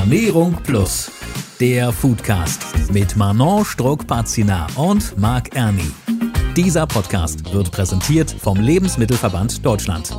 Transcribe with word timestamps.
Ernährung 0.00 0.56
Plus, 0.62 1.10
der 1.60 1.92
Foodcast 1.92 2.90
mit 2.90 3.18
Manon 3.18 3.66
Struck-Pazina 3.66 4.66
und 4.76 5.18
Marc 5.18 5.54
Erni. 5.54 5.90
Dieser 6.56 6.86
Podcast 6.86 7.52
wird 7.52 7.70
präsentiert 7.70 8.30
vom 8.30 8.56
Lebensmittelverband 8.56 9.64
Deutschland. 9.64 10.16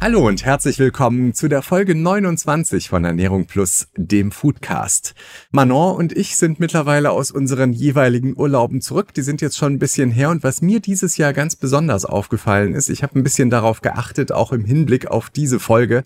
Hallo 0.00 0.28
und 0.28 0.44
herzlich 0.44 0.78
willkommen 0.78 1.34
zu 1.34 1.48
der 1.48 1.62
Folge 1.62 1.96
29 1.96 2.88
von 2.88 3.04
Ernährung 3.04 3.46
Plus, 3.46 3.88
dem 3.96 4.30
Foodcast. 4.30 5.16
Manon 5.50 5.96
und 5.96 6.16
ich 6.16 6.36
sind 6.36 6.60
mittlerweile 6.60 7.10
aus 7.10 7.32
unseren 7.32 7.72
jeweiligen 7.72 8.38
Urlauben 8.38 8.80
zurück. 8.80 9.12
Die 9.14 9.22
sind 9.22 9.40
jetzt 9.40 9.56
schon 9.56 9.72
ein 9.72 9.78
bisschen 9.80 10.12
her 10.12 10.30
und 10.30 10.44
was 10.44 10.62
mir 10.62 10.78
dieses 10.78 11.16
Jahr 11.16 11.32
ganz 11.32 11.56
besonders 11.56 12.04
aufgefallen 12.04 12.74
ist, 12.74 12.90
ich 12.90 13.02
habe 13.02 13.18
ein 13.18 13.24
bisschen 13.24 13.50
darauf 13.50 13.80
geachtet, 13.80 14.30
auch 14.30 14.52
im 14.52 14.64
Hinblick 14.64 15.08
auf 15.08 15.30
diese 15.30 15.58
Folge, 15.58 16.04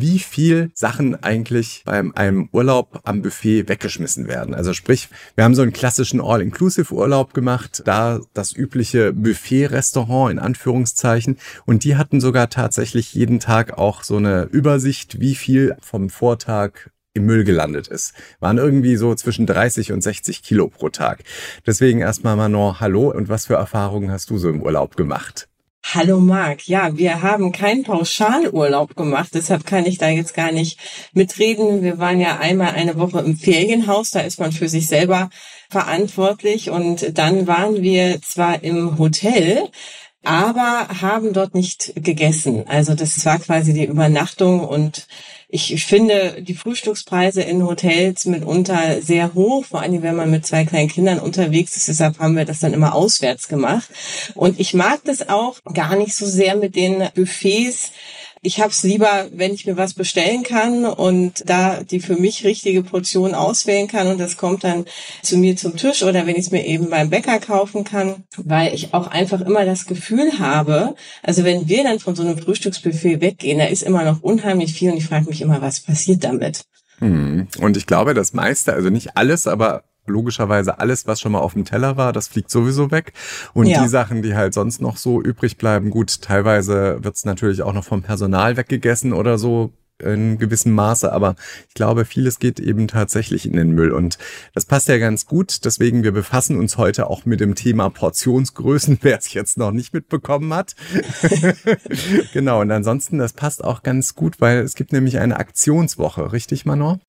wie 0.00 0.18
viel 0.18 0.70
Sachen 0.74 1.22
eigentlich 1.22 1.82
beim 1.84 2.12
einem 2.14 2.48
Urlaub 2.52 3.00
am 3.04 3.22
Buffet 3.22 3.68
weggeschmissen 3.68 4.26
werden. 4.26 4.54
Also 4.54 4.72
sprich, 4.72 5.08
wir 5.34 5.44
haben 5.44 5.54
so 5.54 5.62
einen 5.62 5.72
klassischen 5.72 6.20
All-Inclusive-Urlaub 6.20 7.34
gemacht, 7.34 7.82
da 7.84 8.20
das 8.32 8.54
übliche 8.54 9.12
Buffet-Restaurant 9.12 10.32
in 10.32 10.38
Anführungszeichen. 10.38 11.38
Und 11.66 11.84
die 11.84 11.96
hatten 11.96 12.20
sogar 12.20 12.48
tatsächlich 12.48 13.14
jeden 13.14 13.40
Tag 13.40 13.76
auch 13.78 14.02
so 14.02 14.16
eine 14.16 14.44
Übersicht, 14.44 15.20
wie 15.20 15.34
viel 15.34 15.76
vom 15.80 16.08
Vortag 16.10 16.90
im 17.14 17.26
Müll 17.26 17.44
gelandet 17.44 17.88
ist. 17.88 18.14
Waren 18.40 18.58
irgendwie 18.58 18.96
so 18.96 19.14
zwischen 19.14 19.46
30 19.46 19.92
und 19.92 20.02
60 20.02 20.42
Kilo 20.42 20.68
pro 20.68 20.88
Tag. 20.88 21.24
Deswegen 21.66 22.00
erstmal 22.00 22.36
Manon, 22.36 22.80
hallo 22.80 23.10
und 23.10 23.28
was 23.28 23.46
für 23.46 23.54
Erfahrungen 23.54 24.10
hast 24.10 24.30
du 24.30 24.38
so 24.38 24.48
im 24.48 24.62
Urlaub 24.62 24.96
gemacht? 24.96 25.48
Hallo 25.84 26.20
Marc, 26.20 26.68
ja, 26.68 26.96
wir 26.96 27.20
haben 27.22 27.52
keinen 27.52 27.82
Pauschalurlaub 27.82 28.96
gemacht, 28.96 29.30
deshalb 29.34 29.66
kann 29.66 29.84
ich 29.84 29.98
da 29.98 30.08
jetzt 30.08 30.32
gar 30.32 30.50
nicht 30.50 30.78
mitreden. 31.12 31.82
Wir 31.82 31.98
waren 31.98 32.18
ja 32.18 32.38
einmal 32.38 32.70
eine 32.70 32.96
Woche 32.98 33.20
im 33.20 33.36
Ferienhaus, 33.36 34.10
da 34.10 34.20
ist 34.20 34.40
man 34.40 34.52
für 34.52 34.68
sich 34.68 34.86
selber 34.86 35.28
verantwortlich 35.70 36.70
und 36.70 37.18
dann 37.18 37.46
waren 37.46 37.82
wir 37.82 38.22
zwar 38.22 38.62
im 38.62 38.96
Hotel, 38.98 39.68
aber 40.24 40.88
haben 41.00 41.32
dort 41.32 41.54
nicht 41.54 41.92
gegessen. 41.96 42.64
Also 42.68 42.94
das 42.94 43.24
war 43.24 43.38
quasi 43.38 43.72
die 43.72 43.86
Übernachtung 43.86 44.60
und 44.60 45.06
ich 45.54 45.84
finde 45.84 46.40
die 46.40 46.54
Frühstückspreise 46.54 47.42
in 47.42 47.62
Hotels 47.62 48.24
mitunter 48.24 49.02
sehr 49.02 49.34
hoch, 49.34 49.66
vor 49.66 49.82
allem 49.82 50.02
wenn 50.02 50.16
man 50.16 50.30
mit 50.30 50.46
zwei 50.46 50.64
kleinen 50.64 50.88
Kindern 50.88 51.18
unterwegs 51.18 51.76
ist. 51.76 51.88
Deshalb 51.88 52.18
haben 52.20 52.36
wir 52.36 52.46
das 52.46 52.60
dann 52.60 52.72
immer 52.72 52.94
auswärts 52.94 53.48
gemacht. 53.48 53.90
Und 54.34 54.58
ich 54.58 54.72
mag 54.72 55.00
das 55.04 55.28
auch 55.28 55.58
gar 55.74 55.96
nicht 55.96 56.14
so 56.14 56.24
sehr 56.24 56.56
mit 56.56 56.74
den 56.74 57.06
Buffets 57.14 57.92
ich 58.44 58.60
habe 58.60 58.70
es 58.70 58.82
lieber, 58.82 59.28
wenn 59.32 59.54
ich 59.54 59.66
mir 59.66 59.76
was 59.76 59.94
bestellen 59.94 60.42
kann 60.42 60.84
und 60.84 61.48
da 61.48 61.84
die 61.84 62.00
für 62.00 62.16
mich 62.16 62.44
richtige 62.44 62.82
Portion 62.82 63.34
auswählen 63.34 63.86
kann 63.86 64.08
und 64.08 64.18
das 64.18 64.36
kommt 64.36 64.64
dann 64.64 64.84
zu 65.22 65.38
mir 65.38 65.56
zum 65.56 65.76
Tisch 65.76 66.02
oder 66.02 66.26
wenn 66.26 66.34
ich 66.34 66.46
es 66.46 66.50
mir 66.50 66.66
eben 66.66 66.90
beim 66.90 67.08
Bäcker 67.08 67.38
kaufen 67.38 67.84
kann, 67.84 68.24
weil 68.36 68.74
ich 68.74 68.94
auch 68.94 69.06
einfach 69.06 69.40
immer 69.42 69.64
das 69.64 69.86
Gefühl 69.86 70.40
habe, 70.40 70.96
also 71.22 71.44
wenn 71.44 71.68
wir 71.68 71.84
dann 71.84 72.00
von 72.00 72.16
so 72.16 72.24
einem 72.24 72.36
Frühstücksbuffet 72.36 73.20
weggehen, 73.20 73.58
da 73.58 73.66
ist 73.66 73.84
immer 73.84 74.04
noch 74.04 74.22
unheimlich 74.22 74.72
viel 74.72 74.90
und 74.90 74.98
ich 74.98 75.06
frage 75.06 75.26
mich 75.26 75.40
immer, 75.40 75.62
was 75.62 75.78
passiert 75.78 76.24
damit? 76.24 76.64
Hm. 76.98 77.46
Und 77.60 77.76
ich 77.76 77.86
glaube, 77.86 78.12
das 78.12 78.32
meiste, 78.32 78.72
also 78.72 78.90
nicht 78.90 79.16
alles, 79.16 79.46
aber 79.46 79.84
logischerweise 80.06 80.78
alles, 80.80 81.06
was 81.06 81.20
schon 81.20 81.32
mal 81.32 81.38
auf 81.38 81.52
dem 81.54 81.64
Teller 81.64 81.96
war, 81.96 82.12
das 82.12 82.28
fliegt 82.28 82.50
sowieso 82.50 82.90
weg. 82.90 83.12
Und 83.54 83.66
ja. 83.66 83.82
die 83.82 83.88
Sachen, 83.88 84.22
die 84.22 84.34
halt 84.34 84.54
sonst 84.54 84.80
noch 84.80 84.96
so 84.96 85.22
übrig 85.22 85.56
bleiben, 85.56 85.90
gut, 85.90 86.22
teilweise 86.22 87.02
wird's 87.02 87.24
natürlich 87.24 87.62
auch 87.62 87.72
noch 87.72 87.84
vom 87.84 88.02
Personal 88.02 88.56
weggegessen 88.56 89.12
oder 89.12 89.38
so 89.38 89.72
in 90.02 90.38
gewissem 90.38 90.72
Maße, 90.72 91.12
aber 91.12 91.36
ich 91.68 91.74
glaube, 91.74 92.04
vieles 92.04 92.38
geht 92.38 92.60
eben 92.60 92.88
tatsächlich 92.88 93.46
in 93.46 93.54
den 93.54 93.72
Müll 93.72 93.92
und 93.92 94.18
das 94.54 94.66
passt 94.66 94.88
ja 94.88 94.98
ganz 94.98 95.26
gut. 95.26 95.64
Deswegen, 95.64 96.02
wir 96.02 96.12
befassen 96.12 96.58
uns 96.58 96.76
heute 96.76 97.08
auch 97.08 97.24
mit 97.24 97.40
dem 97.40 97.54
Thema 97.54 97.88
Portionsgrößen, 97.90 98.98
wer 99.02 99.18
es 99.18 99.32
jetzt 99.32 99.58
noch 99.58 99.70
nicht 99.70 99.94
mitbekommen 99.94 100.52
hat. 100.54 100.74
genau, 102.32 102.60
und 102.60 102.70
ansonsten, 102.70 103.18
das 103.18 103.32
passt 103.32 103.64
auch 103.64 103.82
ganz 103.82 104.14
gut, 104.14 104.40
weil 104.40 104.58
es 104.58 104.74
gibt 104.74 104.92
nämlich 104.92 105.18
eine 105.18 105.36
Aktionswoche, 105.38 106.32
richtig, 106.32 106.64
Manon? 106.64 107.00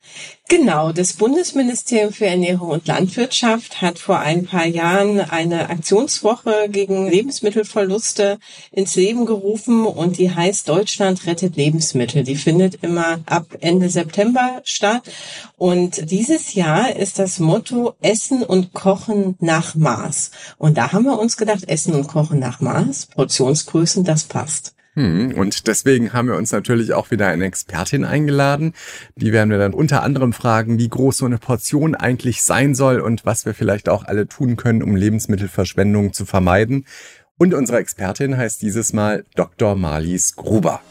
Genau, 0.49 0.91
das 0.91 1.13
Bundesministerium 1.13 2.13
für 2.13 2.25
Ernährung 2.25 2.69
und 2.69 2.87
Landwirtschaft 2.87 3.81
hat 3.81 3.97
vor 3.97 4.19
ein 4.19 4.45
paar 4.45 4.65
Jahren 4.65 5.19
eine 5.19 5.69
Aktionswoche 5.69 6.67
gegen 6.69 7.07
Lebensmittelverluste 7.07 8.39
ins 8.71 8.95
Leben 8.95 9.25
gerufen 9.25 9.85
und 9.85 10.17
die 10.17 10.31
heißt 10.31 10.67
Deutschland 10.67 11.25
rettet 11.25 11.55
Lebensmittel. 11.55 12.23
Die 12.23 12.35
findet 12.35 12.82
immer 12.83 13.19
ab 13.25 13.47
Ende 13.61 13.89
September 13.89 14.61
statt. 14.65 15.01
Und 15.57 16.11
dieses 16.11 16.53
Jahr 16.53 16.95
ist 16.95 17.17
das 17.17 17.39
Motto 17.39 17.95
Essen 18.01 18.43
und 18.43 18.73
Kochen 18.73 19.35
nach 19.39 19.75
Maß. 19.75 20.31
Und 20.57 20.77
da 20.77 20.91
haben 20.91 21.05
wir 21.05 21.17
uns 21.17 21.37
gedacht, 21.37 21.63
Essen 21.67 21.93
und 21.95 22.07
Kochen 22.07 22.39
nach 22.39 22.59
Maß, 22.59 23.07
Portionsgrößen, 23.07 24.03
das 24.03 24.25
passt. 24.25 24.75
Hm, 24.95 25.33
und 25.35 25.65
deswegen 25.65 26.13
haben 26.13 26.27
wir 26.27 26.35
uns 26.35 26.51
natürlich 26.51 26.93
auch 26.93 27.09
wieder 27.09 27.27
eine 27.27 27.45
Expertin 27.45 28.05
eingeladen. 28.05 28.73
Die 29.15 29.31
werden 29.31 29.49
wir 29.49 29.57
dann 29.57 29.73
unter 29.73 30.03
anderem 30.03 30.33
fragen, 30.33 30.77
wie 30.77 30.89
groß 30.89 31.17
so 31.17 31.25
eine 31.25 31.39
Portion 31.39 31.95
eigentlich 31.95 32.43
sein 32.43 32.75
soll 32.75 32.99
und 32.99 33.25
was 33.25 33.45
wir 33.45 33.55
vielleicht 33.55 33.89
auch 33.89 34.05
alle 34.05 34.27
tun 34.27 34.55
können, 34.55 34.83
um 34.83 34.95
Lebensmittelverschwendung 34.95 36.13
zu 36.13 36.25
vermeiden. 36.25 36.85
Und 37.39 37.55
unsere 37.55 37.79
Expertin 37.79 38.37
heißt 38.37 38.61
dieses 38.61 38.93
Mal 38.93 39.25
Dr. 39.35 39.75
Marlies 39.75 40.35
Gruber. 40.35 40.81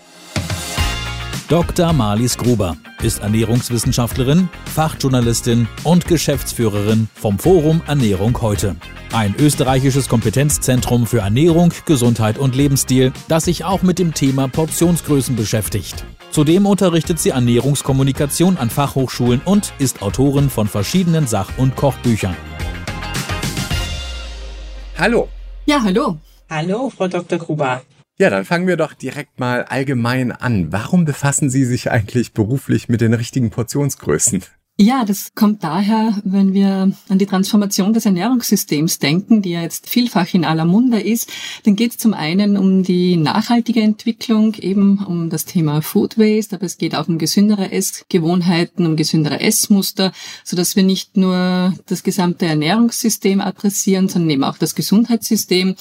Dr. 1.53 1.93
Marlies 1.93 2.39
Gruber 2.39 2.79
ist 3.03 3.21
Ernährungswissenschaftlerin, 3.21 4.49
Fachjournalistin 4.75 5.69
und 5.85 6.07
Geschäftsführerin 6.07 7.09
vom 7.15 7.39
Forum 7.39 7.83
Ernährung 7.87 8.41
heute. 8.41 8.75
Ein 9.13 9.35
österreichisches 9.39 10.09
Kompetenzzentrum 10.09 11.07
für 11.07 11.19
Ernährung, 11.19 11.71
Gesundheit 11.85 12.39
und 12.39 12.57
Lebensstil, 12.57 13.13
das 13.29 13.45
sich 13.45 13.67
auch 13.67 13.83
mit 13.83 13.99
dem 13.99 14.15
Thema 14.15 14.49
Portionsgrößen 14.49 15.37
beschäftigt. 15.37 16.07
Zudem 16.31 16.65
unterrichtet 16.65 17.19
sie 17.19 17.29
Ernährungskommunikation 17.29 18.57
an 18.57 18.71
Fachhochschulen 18.71 19.43
und 19.45 19.75
ist 19.79 20.01
Autorin 20.01 20.49
von 20.49 20.69
verschiedenen 20.69 21.27
Sach- 21.27 21.59
und 21.59 21.77
Kochbüchern. 21.77 22.35
Hallo. 24.97 25.29
Ja, 25.67 25.83
hallo. 25.83 26.17
Hallo, 26.49 26.91
Frau 26.97 27.09
Dr. 27.09 27.39
Gruber. 27.39 27.83
Ja, 28.19 28.31
dann 28.31 28.45
fangen 28.45 28.67
wir 28.67 28.77
doch 28.77 28.93
direkt 28.93 29.41
mal 29.41 29.65
allgemein 29.65 30.33
an. 30.33 30.71
Warum 30.71 31.05
befassen 31.05 31.51
Sie 31.51 31.65
sich 31.65 31.91
eigentlich 31.91 32.33
beruflich 32.33 32.89
mit 32.89 33.01
den 33.01 33.15
richtigen 33.15 33.51
Portionsgrößen? 33.51 34.43
Ja, 34.79 35.05
das 35.05 35.35
kommt 35.35 35.63
daher, 35.63 36.21
wenn 36.25 36.55
wir 36.55 36.93
an 37.09 37.19
die 37.19 37.27
Transformation 37.27 37.93
des 37.93 38.07
Ernährungssystems 38.07 38.99
denken, 38.99 39.43
die 39.43 39.51
ja 39.51 39.61
jetzt 39.61 39.89
vielfach 39.89 40.33
in 40.33 40.47
aller 40.47 40.65
Munde 40.65 40.99
ist, 40.99 41.31
dann 41.65 41.77
geht 41.77 41.93
es 41.93 41.99
zum 41.99 42.15
einen 42.15 42.57
um 42.57 42.83
die 42.83 43.17
nachhaltige 43.17 43.83
Entwicklung, 43.83 44.55
eben 44.55 45.05
um 45.05 45.29
das 45.29 45.45
Thema 45.45 45.83
Food 45.83 46.19
Waste, 46.19 46.57
aber 46.57 46.65
es 46.65 46.79
geht 46.79 46.95
auch 46.95 47.07
um 47.07 47.19
gesündere 47.19 47.71
Essgewohnheiten, 47.71 48.87
um 48.87 48.97
gesündere 48.97 49.41
Essmuster, 49.41 50.11
so 50.43 50.57
dass 50.57 50.75
wir 50.75 50.83
nicht 50.83 51.19
nur 51.19 51.75
das 51.87 52.03
gesamte 52.03 52.47
Ernährungssystem 52.47 53.43
adressieren, 53.43 54.09
sondern 54.09 54.31
eben 54.31 54.45
auch 54.45 54.57
das 54.57 54.75
Gesundheitssystem. 54.75 55.77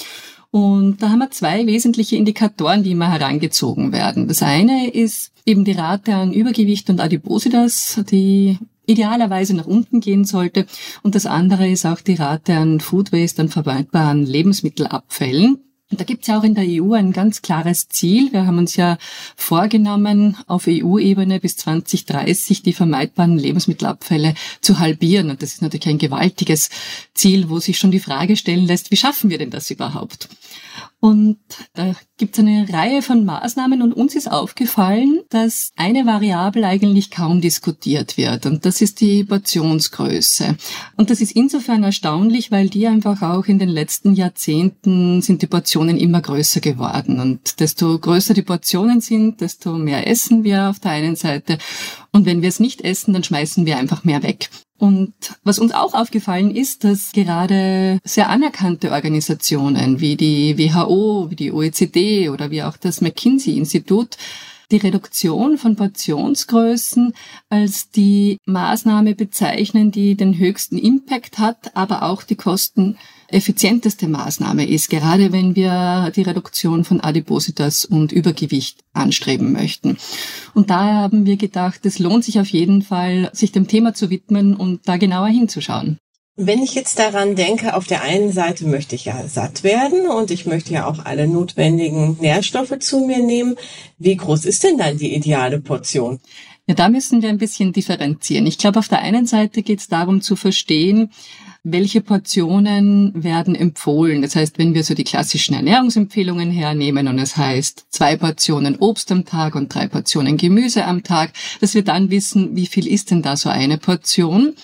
Und 0.51 1.01
da 1.01 1.09
haben 1.09 1.19
wir 1.19 1.31
zwei 1.31 1.65
wesentliche 1.65 2.17
Indikatoren, 2.17 2.83
die 2.83 2.91
immer 2.91 3.09
herangezogen 3.09 3.93
werden. 3.93 4.27
Das 4.27 4.43
eine 4.43 4.89
ist 4.89 5.31
eben 5.45 5.63
die 5.63 5.71
Rate 5.71 6.13
an 6.13 6.33
Übergewicht 6.33 6.89
und 6.89 6.99
Adipositas, 6.99 8.01
die 8.11 8.57
idealerweise 8.85 9.55
nach 9.55 9.65
unten 9.65 10.01
gehen 10.01 10.25
sollte. 10.25 10.65
Und 11.03 11.15
das 11.15 11.25
andere 11.25 11.69
ist 11.69 11.85
auch 11.85 12.01
die 12.01 12.15
Rate 12.15 12.53
an 12.55 12.81
Food 12.81 13.13
Waste, 13.13 13.41
an 13.41 13.49
verwendbaren 13.49 14.25
Lebensmittelabfällen. 14.25 15.59
Und 15.91 15.99
da 15.99 16.05
gibt 16.05 16.21
es 16.21 16.27
ja 16.27 16.39
auch 16.39 16.43
in 16.43 16.55
der 16.55 16.65
EU 16.67 16.93
ein 16.93 17.11
ganz 17.11 17.41
klares 17.41 17.89
Ziel. 17.89 18.31
Wir 18.31 18.45
haben 18.45 18.57
uns 18.57 18.77
ja 18.77 18.97
vorgenommen, 19.35 20.37
auf 20.47 20.67
EU-Ebene 20.67 21.41
bis 21.41 21.57
2030 21.57 22.63
die 22.63 22.73
vermeidbaren 22.73 23.37
Lebensmittelabfälle 23.37 24.33
zu 24.61 24.79
halbieren. 24.79 25.29
Und 25.29 25.41
das 25.41 25.53
ist 25.53 25.61
natürlich 25.61 25.89
ein 25.89 25.97
gewaltiges 25.97 26.69
Ziel, 27.13 27.49
wo 27.49 27.59
sich 27.59 27.77
schon 27.77 27.91
die 27.91 27.99
Frage 27.99 28.37
stellen 28.37 28.65
lässt, 28.65 28.89
wie 28.91 28.97
schaffen 28.97 29.29
wir 29.29 29.37
denn 29.37 29.49
das 29.49 29.69
überhaupt? 29.69 30.29
Und 31.01 31.39
da 31.73 31.95
gibt 32.17 32.37
es 32.37 32.39
eine 32.45 32.71
Reihe 32.71 33.01
von 33.01 33.25
Maßnahmen 33.25 33.81
und 33.81 33.91
uns 33.91 34.13
ist 34.13 34.31
aufgefallen, 34.31 35.21
dass 35.29 35.71
eine 35.75 36.05
Variable 36.05 36.67
eigentlich 36.67 37.09
kaum 37.09 37.41
diskutiert 37.41 38.17
wird 38.17 38.45
und 38.45 38.67
das 38.67 38.81
ist 38.81 39.01
die 39.01 39.23
Portionsgröße. 39.23 40.55
Und 40.97 41.09
das 41.09 41.19
ist 41.19 41.31
insofern 41.31 41.83
erstaunlich, 41.83 42.51
weil 42.51 42.69
die 42.69 42.85
einfach 42.85 43.23
auch 43.23 43.47
in 43.47 43.57
den 43.57 43.69
letzten 43.69 44.13
Jahrzehnten 44.13 45.23
sind 45.23 45.41
die 45.41 45.47
Portionen 45.47 45.97
immer 45.97 46.21
größer 46.21 46.59
geworden 46.59 47.19
und 47.19 47.59
desto 47.59 47.97
größer 47.97 48.35
die 48.35 48.43
Portionen 48.43 49.01
sind, 49.01 49.41
desto 49.41 49.73
mehr 49.73 50.07
essen 50.07 50.43
wir 50.43 50.69
auf 50.69 50.79
der 50.79 50.91
einen 50.91 51.15
Seite 51.15 51.57
und 52.11 52.27
wenn 52.27 52.43
wir 52.43 52.49
es 52.49 52.59
nicht 52.59 52.81
essen, 52.81 53.13
dann 53.13 53.23
schmeißen 53.23 53.65
wir 53.65 53.77
einfach 53.77 54.03
mehr 54.03 54.21
weg. 54.21 54.51
Und 54.81 55.13
was 55.43 55.59
uns 55.59 55.73
auch 55.73 55.93
aufgefallen 55.93 56.55
ist, 56.55 56.83
dass 56.83 57.11
gerade 57.11 57.99
sehr 58.03 58.29
anerkannte 58.29 58.91
Organisationen 58.91 59.99
wie 59.99 60.15
die 60.15 60.57
WHO, 60.57 61.29
wie 61.29 61.35
die 61.35 61.51
OECD 61.51 62.29
oder 62.29 62.49
wie 62.49 62.63
auch 62.63 62.77
das 62.77 62.99
McKinsey-Institut 62.99 64.17
die 64.71 64.77
Reduktion 64.77 65.57
von 65.57 65.75
Portionsgrößen 65.75 67.13
als 67.49 67.91
die 67.91 68.37
Maßnahme 68.45 69.15
bezeichnen, 69.15 69.91
die 69.91 70.15
den 70.15 70.37
höchsten 70.37 70.77
Impact 70.77 71.39
hat, 71.39 71.75
aber 71.75 72.03
auch 72.03 72.23
die 72.23 72.35
kosteneffizienteste 72.35 74.07
Maßnahme 74.07 74.67
ist, 74.67 74.89
gerade 74.89 75.31
wenn 75.31 75.55
wir 75.55 76.11
die 76.15 76.23
Reduktion 76.23 76.83
von 76.83 77.01
Adipositas 77.01 77.85
und 77.85 78.11
Übergewicht 78.11 78.79
anstreben 78.93 79.51
möchten. 79.51 79.97
Und 80.53 80.69
daher 80.69 80.95
haben 80.95 81.25
wir 81.25 81.37
gedacht, 81.37 81.85
es 81.85 81.99
lohnt 81.99 82.23
sich 82.23 82.39
auf 82.39 82.47
jeden 82.47 82.81
Fall, 82.81 83.29
sich 83.33 83.51
dem 83.51 83.67
Thema 83.67 83.93
zu 83.93 84.09
widmen 84.09 84.55
und 84.55 84.87
da 84.87 84.97
genauer 84.97 85.27
hinzuschauen. 85.27 85.97
Wenn 86.37 86.63
ich 86.63 86.75
jetzt 86.75 86.97
daran 86.97 87.35
denke, 87.35 87.75
auf 87.75 87.87
der 87.87 88.03
einen 88.03 88.31
Seite 88.31 88.65
möchte 88.65 88.95
ich 88.95 89.05
ja 89.05 89.27
satt 89.27 89.63
werden 89.63 90.07
und 90.07 90.31
ich 90.31 90.45
möchte 90.45 90.73
ja 90.73 90.87
auch 90.87 91.03
alle 91.03 91.27
notwendigen 91.27 92.17
Nährstoffe 92.21 92.79
zu 92.79 93.05
mir 93.05 93.19
nehmen. 93.19 93.55
Wie 93.97 94.15
groß 94.15 94.45
ist 94.45 94.63
denn 94.63 94.77
dann 94.77 94.97
die 94.97 95.13
ideale 95.13 95.59
Portion? 95.59 96.21
Ja, 96.67 96.75
da 96.75 96.87
müssen 96.87 97.21
wir 97.21 97.27
ein 97.27 97.37
bisschen 97.37 97.73
differenzieren. 97.73 98.47
Ich 98.47 98.57
glaube, 98.57 98.79
auf 98.79 98.87
der 98.87 98.99
einen 98.99 99.25
Seite 99.25 99.61
geht 99.61 99.79
es 99.79 99.89
darum 99.89 100.21
zu 100.21 100.37
verstehen, 100.37 101.11
welche 101.63 101.99
Portionen 101.99 103.11
werden 103.23 103.53
empfohlen. 103.53 104.21
Das 104.21 104.35
heißt, 104.37 104.57
wenn 104.57 104.73
wir 104.73 104.85
so 104.85 104.93
die 104.93 105.03
klassischen 105.03 105.53
Ernährungsempfehlungen 105.53 106.49
hernehmen 106.49 107.09
und 107.09 107.19
es 107.19 107.35
heißt 107.35 107.87
zwei 107.89 108.15
Portionen 108.15 108.77
Obst 108.77 109.11
am 109.11 109.25
Tag 109.25 109.55
und 109.55 109.73
drei 109.73 109.87
Portionen 109.87 110.37
Gemüse 110.37 110.85
am 110.85 111.03
Tag, 111.03 111.33
dass 111.59 111.73
wir 111.73 111.83
dann 111.83 112.09
wissen, 112.09 112.55
wie 112.55 112.67
viel 112.67 112.87
ist 112.87 113.11
denn 113.11 113.21
da 113.21 113.35
so 113.35 113.49
eine 113.49 113.77
Portion. 113.77 114.55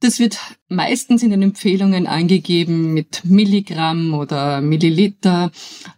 Das 0.00 0.18
wird 0.18 0.38
meistens 0.70 1.22
in 1.22 1.30
den 1.30 1.42
Empfehlungen 1.42 2.06
angegeben 2.06 2.94
mit 2.94 3.24
Milligramm 3.24 4.14
oder 4.14 4.60
Milliliter 4.60 5.50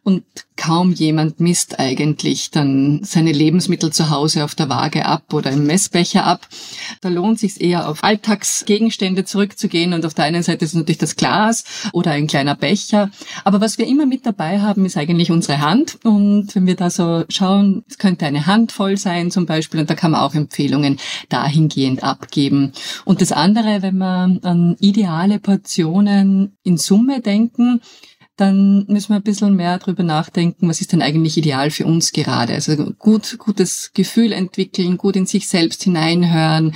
und 0.02 0.24
kaum 0.56 0.92
jemand 0.92 1.40
misst 1.40 1.80
eigentlich 1.80 2.50
dann 2.50 3.00
seine 3.02 3.32
Lebensmittel 3.32 3.92
zu 3.92 4.10
Hause 4.10 4.44
auf 4.44 4.54
der 4.54 4.69
Waage 4.69 5.06
ab 5.06 5.32
oder 5.32 5.50
im 5.50 5.66
Messbecher 5.66 6.24
ab. 6.24 6.46
Da 7.00 7.08
lohnt 7.08 7.38
sich 7.38 7.60
eher 7.60 7.88
auf 7.88 8.04
Alltagsgegenstände 8.04 9.24
zurückzugehen 9.24 9.92
und 9.92 10.06
auf 10.06 10.14
der 10.14 10.26
einen 10.26 10.42
Seite 10.42 10.64
ist 10.64 10.74
natürlich 10.74 10.98
das 10.98 11.16
Glas 11.16 11.64
oder 11.92 12.12
ein 12.12 12.26
kleiner 12.26 12.54
Becher. 12.54 13.10
Aber 13.44 13.60
was 13.60 13.76
wir 13.76 13.86
immer 13.86 14.06
mit 14.06 14.24
dabei 14.24 14.60
haben, 14.60 14.84
ist 14.84 14.96
eigentlich 14.96 15.30
unsere 15.30 15.60
Hand 15.60 15.98
und 16.04 16.54
wenn 16.54 16.66
wir 16.66 16.76
da 16.76 16.90
so 16.90 17.24
schauen, 17.28 17.84
es 17.88 17.98
könnte 17.98 18.26
eine 18.26 18.46
Handvoll 18.46 18.96
sein 18.96 19.30
zum 19.30 19.46
Beispiel 19.46 19.80
und 19.80 19.90
da 19.90 19.94
kann 19.94 20.12
man 20.12 20.20
auch 20.20 20.34
Empfehlungen 20.34 20.98
dahingehend 21.28 22.04
abgeben. 22.04 22.72
Und 23.04 23.20
das 23.20 23.32
andere, 23.32 23.82
wenn 23.82 23.98
man 23.98 24.38
an 24.42 24.62
ideale 24.81 25.38
Portionen 25.38 26.56
in 26.62 26.79
Summe 26.79 27.20
denken, 27.20 27.81
dann 28.37 28.87
müssen 28.88 29.11
wir 29.11 29.17
ein 29.17 29.23
bisschen 29.23 29.56
mehr 29.56 29.79
darüber 29.79 30.03
nachdenken, 30.03 30.69
was 30.69 30.81
ist 30.81 30.93
denn 30.93 31.03
eigentlich 31.03 31.37
ideal 31.37 31.70
für 31.70 31.87
uns 31.87 32.12
gerade. 32.12 32.55
Also 32.55 32.75
gut, 32.99 33.38
gutes 33.38 33.93
Gefühl 33.94 34.32
entwickeln, 34.32 34.97
gut 34.97 35.17
in 35.17 35.26
sich 35.26 35.49
selbst 35.49 35.82
hineinhören, 35.82 36.75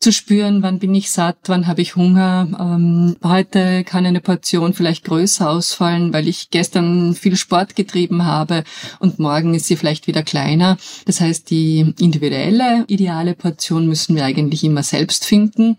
zu 0.00 0.12
spüren, 0.12 0.62
wann 0.62 0.78
bin 0.78 0.94
ich 0.94 1.10
satt, 1.10 1.38
wann 1.46 1.66
habe 1.66 1.80
ich 1.80 1.96
Hunger. 1.96 2.48
Ähm, 2.60 3.16
heute 3.24 3.82
kann 3.84 4.04
eine 4.04 4.20
Portion 4.20 4.74
vielleicht 4.74 5.04
größer 5.04 5.48
ausfallen, 5.48 6.12
weil 6.12 6.28
ich 6.28 6.50
gestern 6.50 7.14
viel 7.14 7.36
Sport 7.36 7.76
getrieben 7.76 8.24
habe 8.24 8.62
und 8.98 9.18
morgen 9.18 9.54
ist 9.54 9.66
sie 9.66 9.76
vielleicht 9.76 10.06
wieder 10.06 10.22
kleiner. 10.22 10.76
Das 11.06 11.20
heißt, 11.20 11.50
die 11.50 11.94
individuelle, 11.98 12.84
ideale 12.88 13.34
Portion 13.34 13.86
müssen 13.86 14.16
wir 14.16 14.24
eigentlich 14.24 14.64
immer 14.64 14.82
selbst 14.82 15.24
finden. 15.24 15.76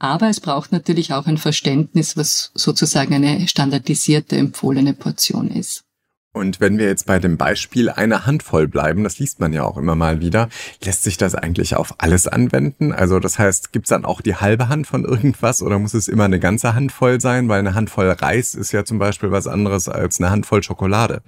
Aber 0.00 0.30
es 0.30 0.40
braucht 0.40 0.72
natürlich 0.72 1.12
auch 1.12 1.26
ein 1.26 1.36
Verständnis, 1.36 2.16
was 2.16 2.52
sozusagen 2.54 3.14
eine 3.14 3.46
standardisierte 3.46 4.34
empfohlene 4.36 4.94
Portion 4.94 5.48
ist. 5.48 5.84
Und 6.32 6.58
wenn 6.58 6.78
wir 6.78 6.86
jetzt 6.86 7.06
bei 7.06 7.18
dem 7.18 7.36
Beispiel 7.36 7.90
eine 7.90 8.24
Handvoll 8.24 8.66
bleiben, 8.66 9.04
das 9.04 9.18
liest 9.18 9.40
man 9.40 9.52
ja 9.52 9.64
auch 9.64 9.76
immer 9.76 9.96
mal 9.96 10.20
wieder, 10.20 10.48
lässt 10.82 11.02
sich 11.02 11.18
das 11.18 11.34
eigentlich 11.34 11.76
auf 11.76 11.96
alles 11.98 12.26
anwenden? 12.26 12.92
Also 12.92 13.18
das 13.18 13.38
heißt, 13.38 13.72
gibt's 13.72 13.90
dann 13.90 14.06
auch 14.06 14.22
die 14.22 14.36
halbe 14.36 14.68
Hand 14.68 14.86
von 14.86 15.04
irgendwas 15.04 15.60
oder 15.60 15.78
muss 15.78 15.92
es 15.92 16.08
immer 16.08 16.24
eine 16.24 16.40
ganze 16.40 16.74
Handvoll 16.74 17.20
sein? 17.20 17.48
Weil 17.48 17.58
eine 17.58 17.74
Handvoll 17.74 18.08
Reis 18.08 18.54
ist 18.54 18.72
ja 18.72 18.84
zum 18.84 18.98
Beispiel 18.98 19.32
was 19.32 19.48
anderes 19.48 19.88
als 19.88 20.18
eine 20.18 20.30
Handvoll 20.30 20.62
Schokolade. 20.62 21.22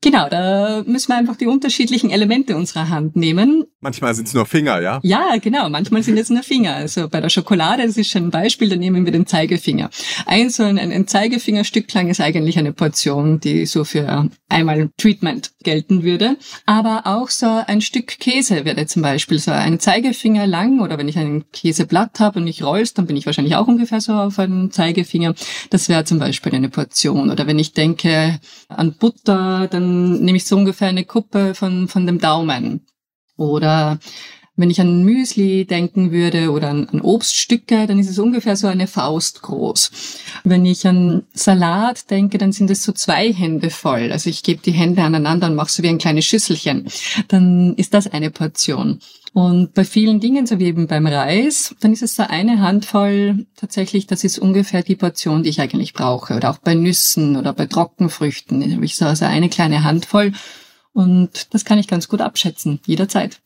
Genau, 0.00 0.28
da 0.28 0.82
müssen 0.86 1.08
wir 1.08 1.16
einfach 1.16 1.36
die 1.36 1.46
unterschiedlichen 1.46 2.10
Elemente 2.10 2.56
unserer 2.56 2.88
Hand 2.88 3.16
nehmen. 3.16 3.64
Manchmal 3.80 4.14
sind 4.14 4.28
es 4.28 4.34
nur 4.34 4.46
Finger, 4.46 4.80
ja? 4.80 5.00
Ja, 5.02 5.36
genau. 5.40 5.68
Manchmal 5.68 6.02
sind 6.02 6.18
es 6.18 6.30
nur 6.30 6.42
Finger. 6.42 6.74
Also 6.74 7.08
bei 7.08 7.20
der 7.20 7.28
Schokolade, 7.28 7.86
das 7.86 7.96
ist 7.96 8.10
schon 8.10 8.24
ein 8.24 8.30
Beispiel, 8.30 8.68
da 8.68 8.76
nehmen 8.76 9.04
wir 9.04 9.12
den 9.12 9.26
Zeigefinger. 9.26 9.90
Ein 10.26 10.50
so 10.50 10.64
ein, 10.64 10.78
ein 10.78 11.06
Zeigefingerstück 11.06 11.92
lang 11.94 12.08
ist 12.08 12.20
eigentlich 12.20 12.58
eine 12.58 12.72
Portion, 12.72 13.40
die 13.40 13.66
so 13.66 13.84
für 13.84 14.28
einmal 14.48 14.90
Treatment 14.96 15.52
gelten 15.62 16.02
würde. 16.02 16.36
Aber 16.66 17.02
auch 17.04 17.30
so 17.30 17.46
ein 17.46 17.80
Stück 17.80 18.18
Käse 18.18 18.64
wäre 18.64 18.86
zum 18.86 19.02
Beispiel 19.02 19.38
so 19.38 19.50
ein 19.50 19.80
Zeigefinger 19.80 20.46
lang 20.46 20.80
oder 20.80 20.98
wenn 20.98 21.08
ich 21.08 21.18
ein 21.18 21.44
Käseblatt 21.52 22.20
habe 22.20 22.40
und 22.40 22.46
ich 22.46 22.62
roll's, 22.62 22.94
dann 22.94 23.06
bin 23.06 23.16
ich 23.16 23.26
wahrscheinlich 23.26 23.56
auch 23.56 23.66
ungefähr 23.66 24.00
so 24.00 24.12
auf 24.12 24.38
einem 24.38 24.70
Zeigefinger. 24.70 25.34
Das 25.70 25.88
wäre 25.88 26.04
zum 26.04 26.18
Beispiel 26.18 26.54
eine 26.54 26.68
Portion. 26.68 27.30
Oder 27.30 27.46
wenn 27.46 27.58
ich 27.58 27.72
denke 27.72 28.38
an 28.68 28.94
Butter, 28.94 29.68
dann 29.70 29.85
nehme 29.86 30.36
ich 30.36 30.44
so 30.44 30.56
ungefähr 30.56 30.88
eine 30.88 31.04
Kuppe 31.04 31.54
von, 31.54 31.88
von 31.88 32.06
dem 32.06 32.18
Daumen. 32.18 32.86
Oder 33.36 33.98
wenn 34.56 34.70
ich 34.70 34.80
an 34.80 35.04
Müsli 35.04 35.66
denken 35.66 36.10
würde 36.12 36.50
oder 36.50 36.70
an, 36.70 36.88
an, 36.88 37.00
Obststücke, 37.02 37.86
dann 37.86 37.98
ist 37.98 38.08
es 38.08 38.18
ungefähr 38.18 38.56
so 38.56 38.66
eine 38.66 38.86
Faust 38.86 39.42
groß. 39.42 39.90
Wenn 40.44 40.64
ich 40.64 40.86
an 40.86 41.24
Salat 41.34 42.10
denke, 42.10 42.38
dann 42.38 42.52
sind 42.52 42.70
es 42.70 42.82
so 42.82 42.92
zwei 42.92 43.32
Hände 43.32 43.70
voll. 43.70 44.10
Also 44.12 44.30
ich 44.30 44.42
gebe 44.42 44.62
die 44.62 44.72
Hände 44.72 45.02
aneinander 45.02 45.48
und 45.48 45.56
mache 45.56 45.70
so 45.70 45.82
wie 45.82 45.88
ein 45.88 45.98
kleines 45.98 46.24
Schüsselchen. 46.24 46.88
Dann 47.28 47.74
ist 47.74 47.94
das 47.94 48.06
eine 48.06 48.30
Portion. 48.30 49.00
Und 49.34 49.74
bei 49.74 49.84
vielen 49.84 50.18
Dingen, 50.18 50.46
so 50.46 50.58
wie 50.58 50.64
eben 50.64 50.86
beim 50.86 51.06
Reis, 51.06 51.74
dann 51.80 51.92
ist 51.92 52.02
es 52.02 52.16
so 52.16 52.22
eine 52.22 52.62
Handvoll 52.62 53.46
tatsächlich, 53.56 54.06
das 54.06 54.24
ist 54.24 54.38
ungefähr 54.38 54.82
die 54.82 54.96
Portion, 54.96 55.42
die 55.42 55.50
ich 55.50 55.60
eigentlich 55.60 55.92
brauche. 55.92 56.34
Oder 56.34 56.50
auch 56.50 56.58
bei 56.58 56.74
Nüssen 56.74 57.36
oder 57.36 57.52
bei 57.52 57.66
Trockenfrüchten 57.66 58.72
habe 58.72 58.84
ich 58.86 58.96
so 58.96 59.04
also 59.04 59.26
eine 59.26 59.50
kleine 59.50 59.84
Handvoll. 59.84 60.32
Und 60.94 61.52
das 61.52 61.66
kann 61.66 61.78
ich 61.78 61.88
ganz 61.88 62.08
gut 62.08 62.22
abschätzen, 62.22 62.80
jederzeit. 62.86 63.42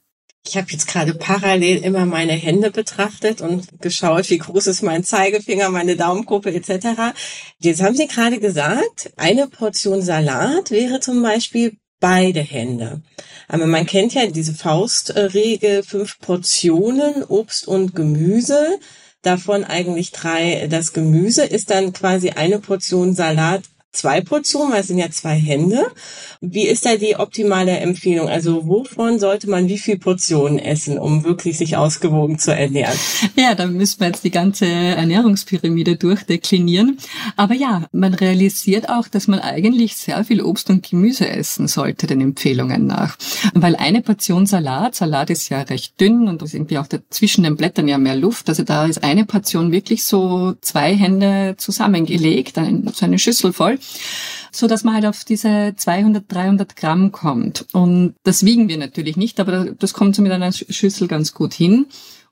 Ich 0.46 0.56
habe 0.56 0.68
jetzt 0.70 0.88
gerade 0.88 1.14
parallel 1.14 1.84
immer 1.84 2.06
meine 2.06 2.32
Hände 2.32 2.70
betrachtet 2.70 3.40
und 3.40 3.80
geschaut, 3.80 4.30
wie 4.30 4.38
groß 4.38 4.68
ist 4.68 4.82
mein 4.82 5.04
Zeigefinger, 5.04 5.68
meine 5.68 5.96
Daumenkuppe 5.96 6.52
etc. 6.52 7.14
Jetzt 7.58 7.82
haben 7.82 7.94
Sie 7.94 8.06
gerade 8.06 8.40
gesagt, 8.40 9.12
eine 9.16 9.48
Portion 9.48 10.00
Salat 10.02 10.70
wäre 10.70 11.00
zum 11.00 11.22
Beispiel 11.22 11.76
beide 12.00 12.40
Hände. 12.40 13.02
Aber 13.48 13.66
man 13.66 13.86
kennt 13.86 14.14
ja 14.14 14.26
diese 14.26 14.54
Faustregel, 14.54 15.82
fünf 15.82 16.18
Portionen 16.18 17.22
Obst 17.24 17.68
und 17.68 17.94
Gemüse, 17.94 18.78
davon 19.22 19.64
eigentlich 19.64 20.10
drei 20.10 20.66
das 20.68 20.94
Gemüse, 20.94 21.44
ist 21.44 21.70
dann 21.70 21.92
quasi 21.92 22.30
eine 22.30 22.58
Portion 22.58 23.14
Salat 23.14 23.62
zwei 23.92 24.20
Portionen, 24.20 24.72
weil 24.72 24.80
es 24.80 24.86
sind 24.86 24.98
ja 24.98 25.10
zwei 25.10 25.34
Hände. 25.34 25.86
Wie 26.40 26.66
ist 26.66 26.86
da 26.86 26.96
die 26.96 27.16
optimale 27.16 27.78
Empfehlung? 27.78 28.28
Also 28.28 28.66
wovon 28.66 29.18
sollte 29.18 29.50
man 29.50 29.68
wie 29.68 29.78
viel 29.78 29.98
Portionen 29.98 30.58
essen, 30.58 30.98
um 30.98 31.24
wirklich 31.24 31.58
sich 31.58 31.76
ausgewogen 31.76 32.38
zu 32.38 32.54
ernähren? 32.54 32.96
Ja, 33.36 33.54
da 33.54 33.66
müssen 33.66 34.00
wir 34.00 34.06
jetzt 34.06 34.24
die 34.24 34.30
ganze 34.30 34.66
Ernährungspyramide 34.66 35.96
durchdeklinieren. 35.96 36.98
Aber 37.36 37.54
ja, 37.54 37.86
man 37.92 38.14
realisiert 38.14 38.88
auch, 38.88 39.08
dass 39.08 39.26
man 39.26 39.40
eigentlich 39.40 39.96
sehr 39.96 40.24
viel 40.24 40.40
Obst 40.40 40.70
und 40.70 40.88
Gemüse 40.88 41.28
essen 41.28 41.66
sollte, 41.66 42.06
den 42.06 42.20
Empfehlungen 42.20 42.86
nach. 42.86 43.16
Weil 43.54 43.76
eine 43.76 44.02
Portion 44.02 44.46
Salat, 44.46 44.94
Salat 44.94 45.30
ist 45.30 45.48
ja 45.48 45.62
recht 45.62 46.00
dünn 46.00 46.28
und 46.28 46.42
ist 46.42 46.54
irgendwie 46.54 46.78
auch 46.78 46.86
zwischen 47.10 47.42
den 47.42 47.56
Blättern 47.56 47.88
ja 47.88 47.98
mehr 47.98 48.16
Luft. 48.16 48.48
Also 48.48 48.62
da 48.62 48.86
ist 48.86 49.02
eine 49.02 49.24
Portion 49.24 49.72
wirklich 49.72 50.04
so 50.04 50.54
zwei 50.60 50.94
Hände 50.94 51.56
zusammengelegt, 51.58 52.56
so 52.94 53.04
eine 53.04 53.18
Schüssel 53.18 53.52
voll 53.52 53.79
so 54.52 54.66
dass 54.66 54.84
man 54.84 54.94
halt 54.94 55.06
auf 55.06 55.24
diese 55.24 55.74
200, 55.76 56.24
300 56.28 56.76
Gramm 56.76 57.12
kommt. 57.12 57.66
Und 57.72 58.14
das 58.24 58.44
wiegen 58.44 58.68
wir 58.68 58.78
natürlich 58.78 59.16
nicht, 59.16 59.40
aber 59.40 59.66
das 59.66 59.92
kommt 59.92 60.16
so 60.16 60.22
mit 60.22 60.32
einer 60.32 60.52
Schüssel 60.52 61.08
ganz 61.08 61.34
gut 61.34 61.52
hin. 61.54 61.86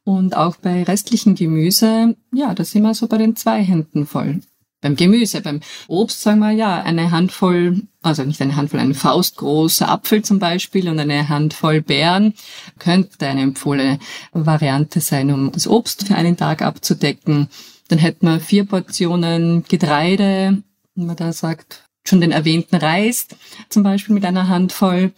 Und 0.05 0.37
auch 0.37 0.57
bei 0.57 0.85
restlichen 0.85 1.35
Gemüse, 1.35 2.17
ja, 2.33 2.55
da 2.55 2.65
sind 2.65 2.83
wir 2.83 2.95
so 2.95 3.09
bei 3.09 3.19
den 3.19 3.37
zwei 3.37 3.63
Händen 3.63 4.07
voll. 4.07 4.41
Beim 4.81 4.95
Gemüse, 4.95 5.41
beim 5.41 5.61
Obst 5.89 6.23
sagen 6.23 6.39
wir 6.39 6.53
ja, 6.53 6.81
eine 6.81 7.11
Handvoll, 7.11 7.83
also 8.01 8.23
nicht 8.23 8.41
eine 8.41 8.55
Handvoll, 8.55 8.79
ein 8.79 8.95
faustgroßer 8.95 9.89
Apfel 9.89 10.23
zum 10.23 10.39
Beispiel 10.39 10.89
und 10.89 11.01
eine 11.01 11.29
Handvoll 11.29 11.83
Beeren 11.83 12.35
könnte 12.79 13.27
eine 13.27 13.43
empfohlene 13.43 13.99
Variante 14.33 15.01
sein, 15.01 15.33
um 15.33 15.51
das 15.51 15.67
Obst 15.67 16.07
für 16.07 16.15
einen 16.15 16.37
Tag 16.37 16.63
abzudecken. 16.63 17.49
Dann 17.89 17.99
hätten 17.99 18.27
wir 18.27 18.39
vier 18.39 18.67
Portionen 18.67 19.65
Getreide, 19.69 20.63
man 21.07 21.17
da 21.17 21.33
sagt, 21.33 21.85
schon 22.07 22.21
den 22.21 22.33
erwähnten 22.33 22.77
Reis 22.77 23.29
zum 23.69 23.83
Beispiel 23.83 24.15
mit 24.15 24.25
einer 24.25 24.49
Handvoll. 24.49 25.13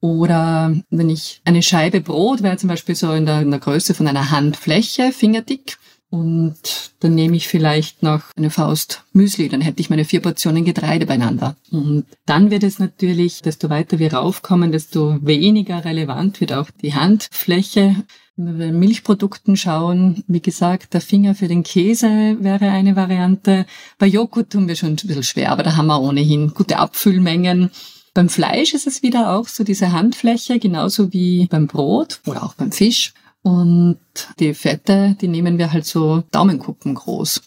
Oder 0.00 0.74
wenn 0.88 1.10
ich 1.10 1.42
eine 1.44 1.62
Scheibe 1.62 2.00
Brot 2.00 2.42
wäre 2.42 2.56
zum 2.56 2.68
Beispiel 2.68 2.94
so 2.94 3.12
in 3.12 3.26
der, 3.26 3.42
in 3.42 3.50
der 3.50 3.60
Größe 3.60 3.92
von 3.92 4.08
einer 4.08 4.30
Handfläche, 4.30 5.12
fingerdick. 5.12 5.76
und 6.08 6.56
dann 7.00 7.14
nehme 7.14 7.36
ich 7.36 7.46
vielleicht 7.48 8.02
noch 8.02 8.22
eine 8.36 8.50
Faust 8.50 9.04
Müsli, 9.12 9.48
dann 9.48 9.60
hätte 9.60 9.80
ich 9.80 9.90
meine 9.90 10.04
vier 10.04 10.20
Portionen 10.20 10.64
Getreide 10.64 11.06
beieinander. 11.06 11.54
Und 11.70 12.06
dann 12.26 12.50
wird 12.50 12.64
es 12.64 12.78
natürlich, 12.78 13.42
desto 13.42 13.70
weiter 13.70 13.98
wir 13.98 14.14
raufkommen, 14.14 14.72
desto 14.72 15.18
weniger 15.24 15.84
relevant 15.84 16.40
wird 16.40 16.52
auch 16.52 16.70
die 16.82 16.94
Handfläche. 16.94 17.94
Wenn 18.42 18.58
wir 18.58 18.72
Milchprodukten 18.72 19.54
schauen, 19.58 20.24
wie 20.26 20.40
gesagt, 20.40 20.94
der 20.94 21.02
Finger 21.02 21.34
für 21.34 21.46
den 21.46 21.62
Käse 21.62 22.38
wäre 22.40 22.70
eine 22.70 22.96
Variante. 22.96 23.66
Bei 23.98 24.06
Joghurt 24.06 24.48
tun 24.48 24.66
wir 24.66 24.76
schon 24.76 24.92
ein 24.92 24.96
bisschen 24.96 25.22
schwer, 25.22 25.52
aber 25.52 25.62
da 25.62 25.76
haben 25.76 25.88
wir 25.88 26.00
ohnehin 26.00 26.54
gute 26.54 26.78
Abfüllmengen. 26.78 27.70
Beim 28.14 28.30
Fleisch 28.30 28.72
ist 28.72 28.86
es 28.86 29.02
wieder 29.02 29.34
auch 29.34 29.46
so 29.46 29.62
diese 29.62 29.92
Handfläche, 29.92 30.58
genauso 30.58 31.12
wie 31.12 31.48
beim 31.50 31.66
Brot 31.66 32.20
oder 32.26 32.42
auch 32.42 32.54
beim 32.54 32.72
Fisch. 32.72 33.12
Und 33.42 33.98
die 34.38 34.54
Fette, 34.54 35.18
die 35.20 35.28
nehmen 35.28 35.58
wir 35.58 35.70
halt 35.70 35.84
so 35.84 36.24
Daumenkuppen 36.30 36.94
groß. 36.94 37.42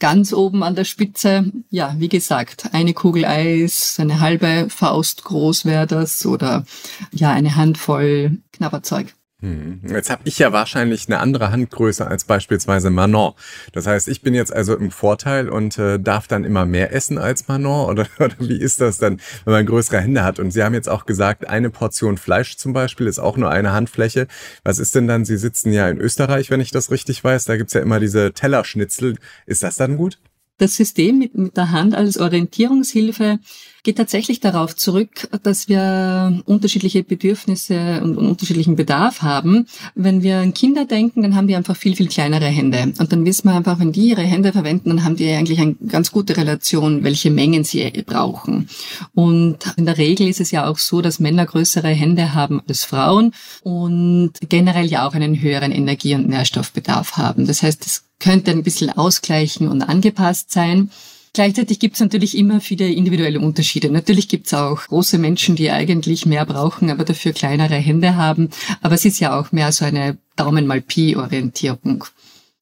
Ganz 0.00 0.32
oben 0.32 0.64
an 0.64 0.74
der 0.74 0.84
Spitze, 0.84 1.52
ja, 1.70 1.94
wie 1.98 2.08
gesagt, 2.08 2.70
eine 2.72 2.94
Kugel 2.94 3.26
Eis, 3.26 4.00
eine 4.00 4.18
halbe 4.18 4.66
Faust 4.70 5.22
groß 5.22 5.66
wäre 5.66 5.86
das 5.86 6.26
oder 6.26 6.64
ja, 7.12 7.30
eine 7.30 7.54
Handvoll 7.54 8.38
Knabberzeug. 8.50 9.14
Hm. 9.42 9.80
Jetzt 9.88 10.08
habe 10.08 10.22
ich 10.24 10.38
ja 10.38 10.52
wahrscheinlich 10.52 11.08
eine 11.08 11.18
andere 11.18 11.50
Handgröße 11.50 12.06
als 12.06 12.24
beispielsweise 12.24 12.90
Manon. 12.90 13.32
Das 13.72 13.88
heißt, 13.88 14.06
ich 14.06 14.22
bin 14.22 14.34
jetzt 14.34 14.52
also 14.52 14.76
im 14.76 14.92
Vorteil 14.92 15.48
und 15.48 15.76
äh, 15.78 15.98
darf 15.98 16.28
dann 16.28 16.44
immer 16.44 16.64
mehr 16.64 16.92
essen 16.92 17.18
als 17.18 17.48
Manon 17.48 17.86
oder, 17.90 18.06
oder 18.20 18.36
wie 18.38 18.60
ist 18.60 18.80
das 18.80 18.98
dann, 18.98 19.20
wenn 19.44 19.52
man 19.52 19.66
größere 19.66 20.00
Hände 20.00 20.22
hat? 20.22 20.38
Und 20.38 20.52
Sie 20.52 20.62
haben 20.62 20.74
jetzt 20.74 20.88
auch 20.88 21.06
gesagt, 21.06 21.48
eine 21.48 21.70
Portion 21.70 22.18
Fleisch 22.18 22.56
zum 22.56 22.72
Beispiel 22.72 23.08
ist 23.08 23.18
auch 23.18 23.36
nur 23.36 23.50
eine 23.50 23.72
Handfläche. 23.72 24.28
Was 24.62 24.78
ist 24.78 24.94
denn 24.94 25.08
dann, 25.08 25.24
Sie 25.24 25.36
sitzen 25.36 25.72
ja 25.72 25.88
in 25.88 25.98
Österreich, 25.98 26.50
wenn 26.50 26.60
ich 26.60 26.70
das 26.70 26.92
richtig 26.92 27.24
weiß, 27.24 27.44
da 27.44 27.56
gibt's 27.56 27.72
ja 27.72 27.80
immer 27.80 27.98
diese 27.98 28.32
Tellerschnitzel. 28.32 29.16
Ist 29.46 29.64
das 29.64 29.74
dann 29.74 29.96
gut? 29.96 30.20
Das 30.62 30.76
System 30.76 31.18
mit, 31.18 31.34
mit 31.36 31.56
der 31.56 31.72
Hand 31.72 31.92
als 31.92 32.18
Orientierungshilfe 32.18 33.40
geht 33.82 33.96
tatsächlich 33.96 34.38
darauf 34.38 34.76
zurück, 34.76 35.28
dass 35.42 35.68
wir 35.68 36.40
unterschiedliche 36.44 37.02
Bedürfnisse 37.02 38.00
und, 38.00 38.16
unterschiedlichen 38.16 38.76
Bedarf 38.76 39.22
haben. 39.22 39.66
Wenn 39.96 40.22
wir 40.22 40.38
an 40.38 40.54
Kinder 40.54 40.84
denken, 40.84 41.22
dann 41.22 41.34
haben 41.34 41.48
die 41.48 41.56
einfach 41.56 41.74
viel, 41.74 41.96
viel 41.96 42.06
kleinere 42.06 42.46
Hände. 42.46 42.92
Und 42.96 43.12
dann 43.12 43.24
wissen 43.24 43.48
wir 43.48 43.56
einfach, 43.56 43.80
wenn 43.80 43.90
die 43.90 44.10
ihre 44.10 44.22
Hände 44.22 44.52
verwenden, 44.52 44.90
dann 44.90 45.02
haben 45.02 45.16
die 45.16 45.28
eigentlich 45.32 45.58
eine 45.58 45.74
ganz 45.88 46.12
gute 46.12 46.36
Relation, 46.36 47.02
welche 47.02 47.32
Mengen 47.32 47.64
sie 47.64 47.90
brauchen. 48.06 48.68
Und 49.14 49.58
in 49.76 49.84
der 49.84 49.98
Regel 49.98 50.28
ist 50.28 50.40
es 50.40 50.52
ja 50.52 50.68
auch 50.68 50.78
so, 50.78 51.02
dass 51.02 51.18
Männer 51.18 51.44
größere 51.44 51.88
Hände 51.88 52.34
haben 52.34 52.62
als 52.68 52.84
Frauen 52.84 53.34
und 53.64 54.34
generell 54.48 54.86
ja 54.86 55.08
auch 55.08 55.14
einen 55.14 55.40
höheren 55.42 55.72
Energie- 55.72 56.14
und 56.14 56.28
Nährstoffbedarf 56.28 57.16
haben. 57.16 57.48
Das 57.48 57.64
heißt, 57.64 57.84
es 57.84 58.04
könnte 58.22 58.52
ein 58.52 58.62
bisschen 58.62 58.90
ausgleichen 58.90 59.68
und 59.68 59.82
angepasst 59.82 60.50
sein. 60.52 60.90
Gleichzeitig 61.34 61.78
gibt 61.78 61.94
es 61.94 62.00
natürlich 62.00 62.36
immer 62.36 62.60
viele 62.60 62.88
individuelle 62.88 63.40
Unterschiede. 63.40 63.90
Natürlich 63.90 64.28
gibt 64.28 64.46
es 64.46 64.54
auch 64.54 64.82
große 64.82 65.18
Menschen, 65.18 65.56
die 65.56 65.70
eigentlich 65.70 66.26
mehr 66.26 66.44
brauchen, 66.44 66.90
aber 66.90 67.04
dafür 67.04 67.32
kleinere 67.32 67.74
Hände 67.74 68.16
haben. 68.16 68.50
Aber 68.82 68.94
es 68.94 69.04
ist 69.04 69.18
ja 69.18 69.38
auch 69.38 69.50
mehr 69.50 69.72
so 69.72 69.84
eine 69.84 70.18
Daumen 70.36 70.66
mal 70.66 70.82
Pi-Orientierung. 70.82 72.04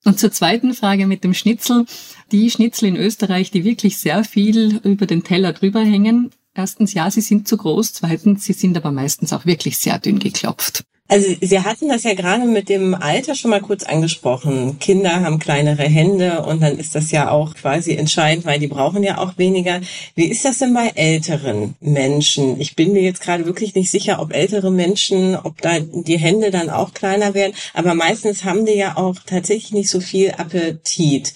Und 0.04 0.18
zur 0.18 0.32
zweiten 0.32 0.72
Frage 0.72 1.06
mit 1.06 1.24
dem 1.24 1.34
Schnitzel. 1.34 1.84
Die 2.32 2.48
Schnitzel 2.50 2.86
in 2.86 2.96
Österreich, 2.96 3.50
die 3.50 3.64
wirklich 3.64 3.98
sehr 3.98 4.24
viel 4.24 4.80
über 4.84 5.06
den 5.06 5.24
Teller 5.24 5.52
drüber 5.52 5.80
hängen. 5.80 6.30
Erstens, 6.54 6.94
ja, 6.94 7.10
sie 7.10 7.20
sind 7.20 7.48
zu 7.48 7.56
groß. 7.56 7.92
Zweitens, 7.92 8.44
sie 8.44 8.52
sind 8.52 8.76
aber 8.76 8.92
meistens 8.92 9.32
auch 9.32 9.46
wirklich 9.46 9.78
sehr 9.78 9.98
dünn 9.98 10.20
geklopft. 10.20 10.84
Also 11.10 11.26
Sie 11.40 11.58
hatten 11.58 11.88
das 11.88 12.04
ja 12.04 12.14
gerade 12.14 12.44
mit 12.44 12.68
dem 12.68 12.94
Alter 12.94 13.34
schon 13.34 13.50
mal 13.50 13.60
kurz 13.60 13.82
angesprochen. 13.82 14.78
Kinder 14.78 15.22
haben 15.22 15.40
kleinere 15.40 15.82
Hände 15.82 16.42
und 16.42 16.62
dann 16.62 16.78
ist 16.78 16.94
das 16.94 17.10
ja 17.10 17.32
auch 17.32 17.56
quasi 17.56 17.96
entscheidend, 17.96 18.46
weil 18.46 18.60
die 18.60 18.68
brauchen 18.68 19.02
ja 19.02 19.18
auch 19.18 19.36
weniger. 19.36 19.80
Wie 20.14 20.26
ist 20.26 20.44
das 20.44 20.58
denn 20.58 20.72
bei 20.72 20.92
älteren 20.94 21.74
Menschen? 21.80 22.60
Ich 22.60 22.76
bin 22.76 22.92
mir 22.92 23.02
jetzt 23.02 23.22
gerade 23.22 23.44
wirklich 23.44 23.74
nicht 23.74 23.90
sicher, 23.90 24.22
ob 24.22 24.32
ältere 24.32 24.70
Menschen, 24.70 25.34
ob 25.34 25.60
da 25.60 25.80
die 25.80 26.18
Hände 26.18 26.52
dann 26.52 26.70
auch 26.70 26.94
kleiner 26.94 27.34
werden, 27.34 27.54
aber 27.74 27.94
meistens 27.94 28.44
haben 28.44 28.64
die 28.64 28.74
ja 28.74 28.96
auch 28.96 29.16
tatsächlich 29.26 29.72
nicht 29.72 29.90
so 29.90 29.98
viel 29.98 30.30
Appetit. 30.30 31.34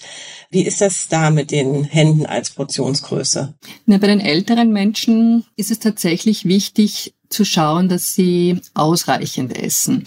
Wie 0.51 0.61
ist 0.61 0.79
das 0.79 1.09
da 1.09 1.31
mit 1.31 1.51
den 1.51 1.83
Händen 1.83 2.25
als 2.25 2.51
Portionsgröße? 2.51 3.55
Na, 3.87 3.97
bei 3.97 4.07
den 4.07 4.21
älteren 4.21 4.71
Menschen 4.71 5.43
ist 5.57 5.69
es 5.69 5.79
tatsächlich 5.79 6.45
wichtig, 6.45 7.14
zu 7.29 7.45
schauen, 7.45 7.89
dass 7.89 8.13
sie 8.13 8.61
ausreichend 8.73 9.57
essen 9.57 10.05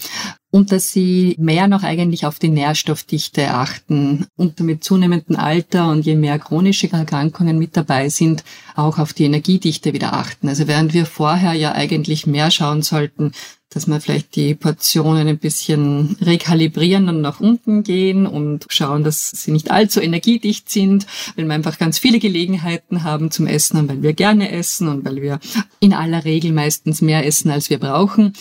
und 0.51 0.71
dass 0.71 0.91
sie 0.91 1.35
mehr 1.37 1.67
noch 1.67 1.83
eigentlich 1.83 2.25
auf 2.25 2.39
die 2.39 2.49
Nährstoffdichte 2.49 3.51
achten 3.51 4.25
und 4.35 4.59
mit 4.61 4.83
zunehmendem 4.83 5.35
Alter 5.35 5.89
und 5.89 6.05
je 6.05 6.15
mehr 6.15 6.39
chronische 6.39 6.91
Erkrankungen 6.91 7.59
mit 7.59 7.77
dabei 7.77 8.09
sind, 8.09 8.43
auch 8.75 8.97
auf 8.97 9.13
die 9.13 9.25
Energiedichte 9.25 9.93
wieder 9.93 10.13
achten. 10.13 10.47
Also 10.49 10.67
während 10.67 10.93
wir 10.93 11.05
vorher 11.05 11.53
ja 11.53 11.73
eigentlich 11.73 12.25
mehr 12.25 12.49
schauen 12.49 12.81
sollten, 12.81 13.33
dass 13.69 13.87
wir 13.87 14.01
vielleicht 14.01 14.35
die 14.35 14.55
Portionen 14.55 15.27
ein 15.27 15.37
bisschen 15.37 16.17
rekalibrieren 16.21 17.07
und 17.07 17.21
nach 17.21 17.39
unten 17.39 17.83
gehen 17.83 18.25
und 18.25 18.65
schauen, 18.69 19.03
dass 19.03 19.29
sie 19.29 19.51
nicht 19.51 19.69
allzu 19.69 20.01
energiedicht 20.01 20.69
sind, 20.69 21.05
weil 21.35 21.45
wir 21.45 21.53
einfach 21.53 21.77
ganz 21.77 21.99
viele 21.99 22.19
Gelegenheiten 22.19 23.03
haben 23.03 23.29
zum 23.29 23.45
Essen 23.45 23.77
und 23.77 23.89
weil 23.89 24.01
wir 24.01 24.13
gerne 24.13 24.51
essen 24.51 24.87
und 24.87 25.05
weil 25.05 25.21
wir 25.21 25.39
in 25.79 25.93
aller 25.93 26.25
Regel 26.25 26.51
meistens 26.51 27.01
mehr 27.01 27.25
essen, 27.25 27.51
als 27.51 27.69
wir 27.69 27.79
brauchen 27.79 28.33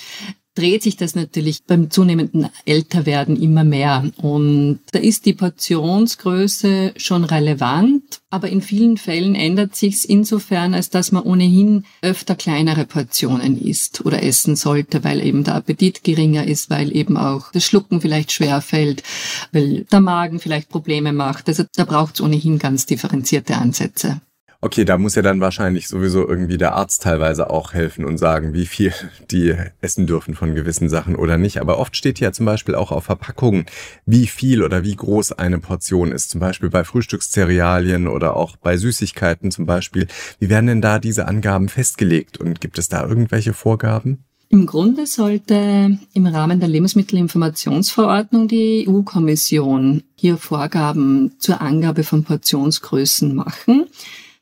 dreht 0.58 0.82
sich 0.82 0.96
das 0.96 1.14
natürlich 1.14 1.62
beim 1.64 1.88
zunehmenden 1.88 2.48
Älterwerden 2.64 3.40
immer 3.40 3.62
mehr. 3.62 4.10
Und 4.16 4.80
da 4.90 4.98
ist 4.98 5.24
die 5.24 5.32
Portionsgröße 5.32 6.94
schon 6.96 7.22
relevant, 7.22 8.20
aber 8.30 8.48
in 8.48 8.60
vielen 8.60 8.96
Fällen 8.96 9.36
ändert 9.36 9.76
sich's 9.76 10.04
insofern, 10.04 10.74
als 10.74 10.90
dass 10.90 11.12
man 11.12 11.22
ohnehin 11.22 11.84
öfter 12.02 12.34
kleinere 12.34 12.86
Portionen 12.86 13.56
isst 13.56 14.04
oder 14.04 14.22
essen 14.24 14.56
sollte, 14.56 15.04
weil 15.04 15.24
eben 15.24 15.44
der 15.44 15.54
Appetit 15.54 16.02
geringer 16.02 16.44
ist, 16.44 16.70
weil 16.70 16.94
eben 16.94 17.16
auch 17.16 17.52
das 17.52 17.64
Schlucken 17.64 18.00
vielleicht 18.00 18.32
schwer 18.32 18.60
fällt, 18.60 19.04
weil 19.52 19.84
der 19.84 20.00
Magen 20.00 20.40
vielleicht 20.40 20.70
Probleme 20.70 21.12
macht. 21.12 21.48
Also 21.48 21.64
da 21.76 21.84
braucht's 21.84 22.20
ohnehin 22.20 22.58
ganz 22.58 22.84
differenzierte 22.84 23.56
Ansätze. 23.56 24.20
Okay, 24.60 24.84
da 24.84 24.98
muss 24.98 25.14
ja 25.14 25.22
dann 25.22 25.40
wahrscheinlich 25.40 25.86
sowieso 25.86 26.26
irgendwie 26.26 26.58
der 26.58 26.74
Arzt 26.74 27.04
teilweise 27.04 27.48
auch 27.48 27.74
helfen 27.74 28.04
und 28.04 28.18
sagen, 28.18 28.54
wie 28.54 28.66
viel 28.66 28.92
die 29.30 29.54
essen 29.80 30.08
dürfen 30.08 30.34
von 30.34 30.56
gewissen 30.56 30.88
Sachen 30.88 31.14
oder 31.14 31.38
nicht. 31.38 31.60
Aber 31.60 31.78
oft 31.78 31.96
steht 31.96 32.18
ja 32.18 32.32
zum 32.32 32.44
Beispiel 32.44 32.74
auch 32.74 32.90
auf 32.90 33.04
Verpackungen, 33.04 33.66
wie 34.04 34.26
viel 34.26 34.64
oder 34.64 34.82
wie 34.82 34.96
groß 34.96 35.30
eine 35.30 35.60
Portion 35.60 36.10
ist. 36.10 36.30
Zum 36.30 36.40
Beispiel 36.40 36.70
bei 36.70 36.82
Frühstückszerealien 36.82 38.08
oder 38.08 38.34
auch 38.34 38.56
bei 38.56 38.76
Süßigkeiten 38.76 39.52
zum 39.52 39.64
Beispiel. 39.64 40.08
Wie 40.40 40.48
werden 40.48 40.66
denn 40.66 40.82
da 40.82 40.98
diese 40.98 41.28
Angaben 41.28 41.68
festgelegt 41.68 42.38
und 42.38 42.60
gibt 42.60 42.78
es 42.78 42.88
da 42.88 43.06
irgendwelche 43.06 43.52
Vorgaben? 43.52 44.24
Im 44.48 44.66
Grunde 44.66 45.06
sollte 45.06 45.98
im 46.14 46.26
Rahmen 46.26 46.58
der 46.58 46.68
Lebensmittelinformationsverordnung 46.68 48.48
die 48.48 48.88
EU-Kommission 48.88 50.02
hier 50.16 50.36
Vorgaben 50.36 51.36
zur 51.38 51.60
Angabe 51.60 52.02
von 52.02 52.24
Portionsgrößen 52.24 53.32
machen. 53.36 53.86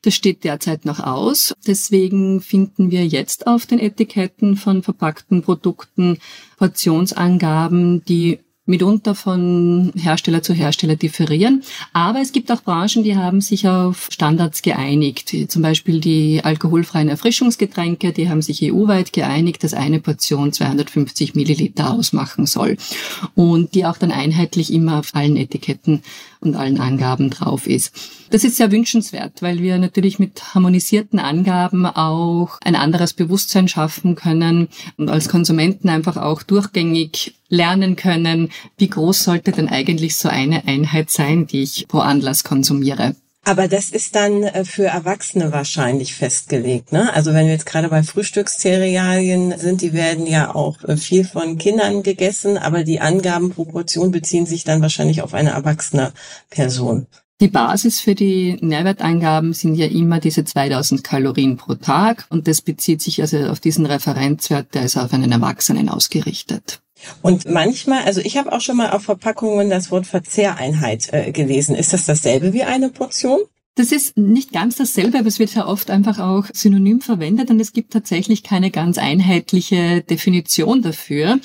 Das 0.06 0.14
steht 0.14 0.44
derzeit 0.44 0.84
noch 0.84 1.00
aus. 1.00 1.52
Deswegen 1.66 2.40
finden 2.40 2.92
wir 2.92 3.04
jetzt 3.04 3.48
auf 3.48 3.66
den 3.66 3.80
Etiketten 3.80 4.56
von 4.56 4.84
verpackten 4.84 5.42
Produkten 5.42 6.18
Portionsangaben, 6.58 8.04
die 8.04 8.38
mitunter 8.66 9.14
von 9.14 9.92
Hersteller 9.96 10.42
zu 10.42 10.52
Hersteller 10.52 10.96
differieren. 10.96 11.62
Aber 11.92 12.20
es 12.20 12.32
gibt 12.32 12.50
auch 12.50 12.62
Branchen, 12.62 13.04
die 13.04 13.16
haben 13.16 13.40
sich 13.40 13.68
auf 13.68 14.08
Standards 14.10 14.62
geeinigt. 14.62 15.34
Zum 15.48 15.62
Beispiel 15.62 16.00
die 16.00 16.42
alkoholfreien 16.44 17.08
Erfrischungsgetränke, 17.08 18.12
die 18.12 18.28
haben 18.28 18.42
sich 18.42 18.62
EU-weit 18.62 19.12
geeinigt, 19.12 19.64
dass 19.64 19.72
eine 19.72 20.00
Portion 20.00 20.52
250 20.52 21.34
Milliliter 21.34 21.92
ausmachen 21.92 22.46
soll. 22.46 22.76
Und 23.34 23.74
die 23.74 23.86
auch 23.86 23.96
dann 23.96 24.10
einheitlich 24.10 24.72
immer 24.72 24.98
auf 24.98 25.14
allen 25.14 25.36
Etiketten 25.36 26.02
und 26.40 26.56
allen 26.56 26.80
Angaben 26.80 27.30
drauf 27.30 27.66
ist. 27.66 27.92
Das 28.30 28.44
ist 28.44 28.56
sehr 28.56 28.72
wünschenswert, 28.72 29.42
weil 29.42 29.62
wir 29.62 29.78
natürlich 29.78 30.18
mit 30.18 30.54
harmonisierten 30.54 31.18
Angaben 31.18 31.86
auch 31.86 32.58
ein 32.62 32.74
anderes 32.74 33.12
Bewusstsein 33.12 33.68
schaffen 33.68 34.16
können 34.16 34.68
und 34.96 35.08
als 35.08 35.28
Konsumenten 35.28 35.88
einfach 35.88 36.16
auch 36.16 36.42
durchgängig 36.42 37.34
lernen 37.48 37.96
können, 37.96 38.50
wie 38.76 38.88
groß 38.88 39.24
sollte 39.24 39.52
denn 39.52 39.68
eigentlich 39.68 40.16
so 40.16 40.28
eine 40.28 40.66
Einheit 40.66 41.10
sein, 41.10 41.46
die 41.46 41.62
ich 41.62 41.86
pro 41.88 41.98
Anlass 41.98 42.44
konsumiere. 42.44 43.14
Aber 43.46 43.68
das 43.68 43.90
ist 43.90 44.16
dann 44.16 44.42
äh, 44.42 44.64
für 44.64 44.86
Erwachsene 44.86 45.52
wahrscheinlich 45.52 46.16
festgelegt. 46.16 46.90
Ne? 46.90 47.14
Also 47.14 47.32
wenn 47.32 47.46
wir 47.46 47.52
jetzt 47.52 47.64
gerade 47.64 47.88
bei 47.88 48.02
Frühstückszerealien 48.02 49.56
sind, 49.56 49.82
die 49.82 49.92
werden 49.92 50.26
ja 50.26 50.52
auch 50.52 50.82
äh, 50.82 50.96
viel 50.96 51.24
von 51.24 51.56
Kindern 51.56 52.02
gegessen, 52.02 52.58
aber 52.58 52.82
die 52.82 52.98
Angabenproportion 52.98 54.10
beziehen 54.10 54.46
sich 54.46 54.64
dann 54.64 54.82
wahrscheinlich 54.82 55.22
auf 55.22 55.32
eine 55.32 55.50
erwachsene 55.50 56.12
Person. 56.50 57.06
Die 57.40 57.46
Basis 57.46 58.00
für 58.00 58.16
die 58.16 58.56
Nährwertangaben 58.62 59.52
sind 59.52 59.76
ja 59.76 59.86
immer 59.86 60.18
diese 60.18 60.44
2000 60.44 61.04
Kalorien 61.04 61.56
pro 61.56 61.74
Tag 61.74 62.26
und 62.30 62.48
das 62.48 62.62
bezieht 62.62 63.00
sich 63.00 63.20
also 63.20 63.38
auf 63.46 63.60
diesen 63.60 63.86
Referenzwert, 63.86 64.74
der 64.74 64.82
ist 64.82 64.96
auf 64.96 65.12
einen 65.12 65.30
Erwachsenen 65.30 65.88
ausgerichtet. 65.88 66.80
Und 67.22 67.48
manchmal, 67.50 68.04
also 68.04 68.20
ich 68.20 68.36
habe 68.36 68.52
auch 68.52 68.60
schon 68.60 68.76
mal 68.76 68.90
auf 68.90 69.02
Verpackungen 69.02 69.70
das 69.70 69.90
Wort 69.90 70.06
Verzehreinheit 70.06 71.12
äh, 71.12 71.32
gelesen. 71.32 71.74
Ist 71.74 71.92
das 71.92 72.06
dasselbe 72.06 72.52
wie 72.52 72.62
eine 72.62 72.88
Portion? 72.88 73.40
Das 73.74 73.92
ist 73.92 74.16
nicht 74.16 74.52
ganz 74.52 74.76
dasselbe, 74.76 75.18
aber 75.18 75.28
es 75.28 75.38
wird 75.38 75.54
ja 75.54 75.66
oft 75.66 75.90
einfach 75.90 76.18
auch 76.18 76.46
synonym 76.54 77.02
verwendet 77.02 77.50
und 77.50 77.60
es 77.60 77.74
gibt 77.74 77.92
tatsächlich 77.92 78.42
keine 78.42 78.70
ganz 78.70 78.96
einheitliche 78.96 80.00
Definition 80.00 80.80
dafür. 80.80 81.38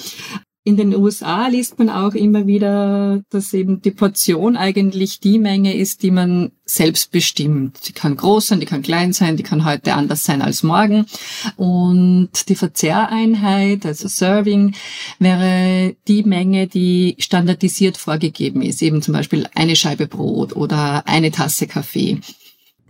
In 0.64 0.78
den 0.78 0.96
USA 0.96 1.48
liest 1.48 1.80
man 1.80 1.90
auch 1.90 2.14
immer 2.14 2.46
wieder, 2.46 3.24
dass 3.32 3.52
eben 3.52 3.82
die 3.82 3.90
Portion 3.90 4.56
eigentlich 4.56 5.20
die 5.20 5.40
Menge 5.40 5.76
ist, 5.76 6.04
die 6.04 6.12
man 6.12 6.52
selbst 6.66 7.12
bestimmt. 7.12 7.88
Die 7.88 7.94
kann 7.94 8.16
groß 8.16 8.50
sein, 8.50 8.60
die 8.60 8.68
kann 8.68 8.84
klein 8.84 9.12
sein, 9.12 9.38
die 9.38 9.44
kann 9.44 9.66
heute 9.66 9.96
anders 9.96 10.24
sein 10.24 10.44
als 10.44 10.62
morgen. 10.62 11.08
Und 11.56 12.30
die 12.48 12.56
Verzehreinheit, 12.56 13.88
also 13.88 14.08
Serving, 14.08 14.76
wäre 15.18 15.96
die 16.08 16.22
Menge, 16.22 16.68
die 16.68 17.16
standardisiert 17.18 17.98
vorgegeben 17.98 18.62
ist. 18.62 18.84
Eben 18.84 19.02
zum 19.02 19.16
Beispiel 19.16 19.48
eine 19.56 19.76
Scheibe 19.76 20.06
Brot 20.06 20.56
oder 20.56 21.08
eine 21.08 21.32
Tasse 21.32 21.66
Kaffee. 21.66 22.20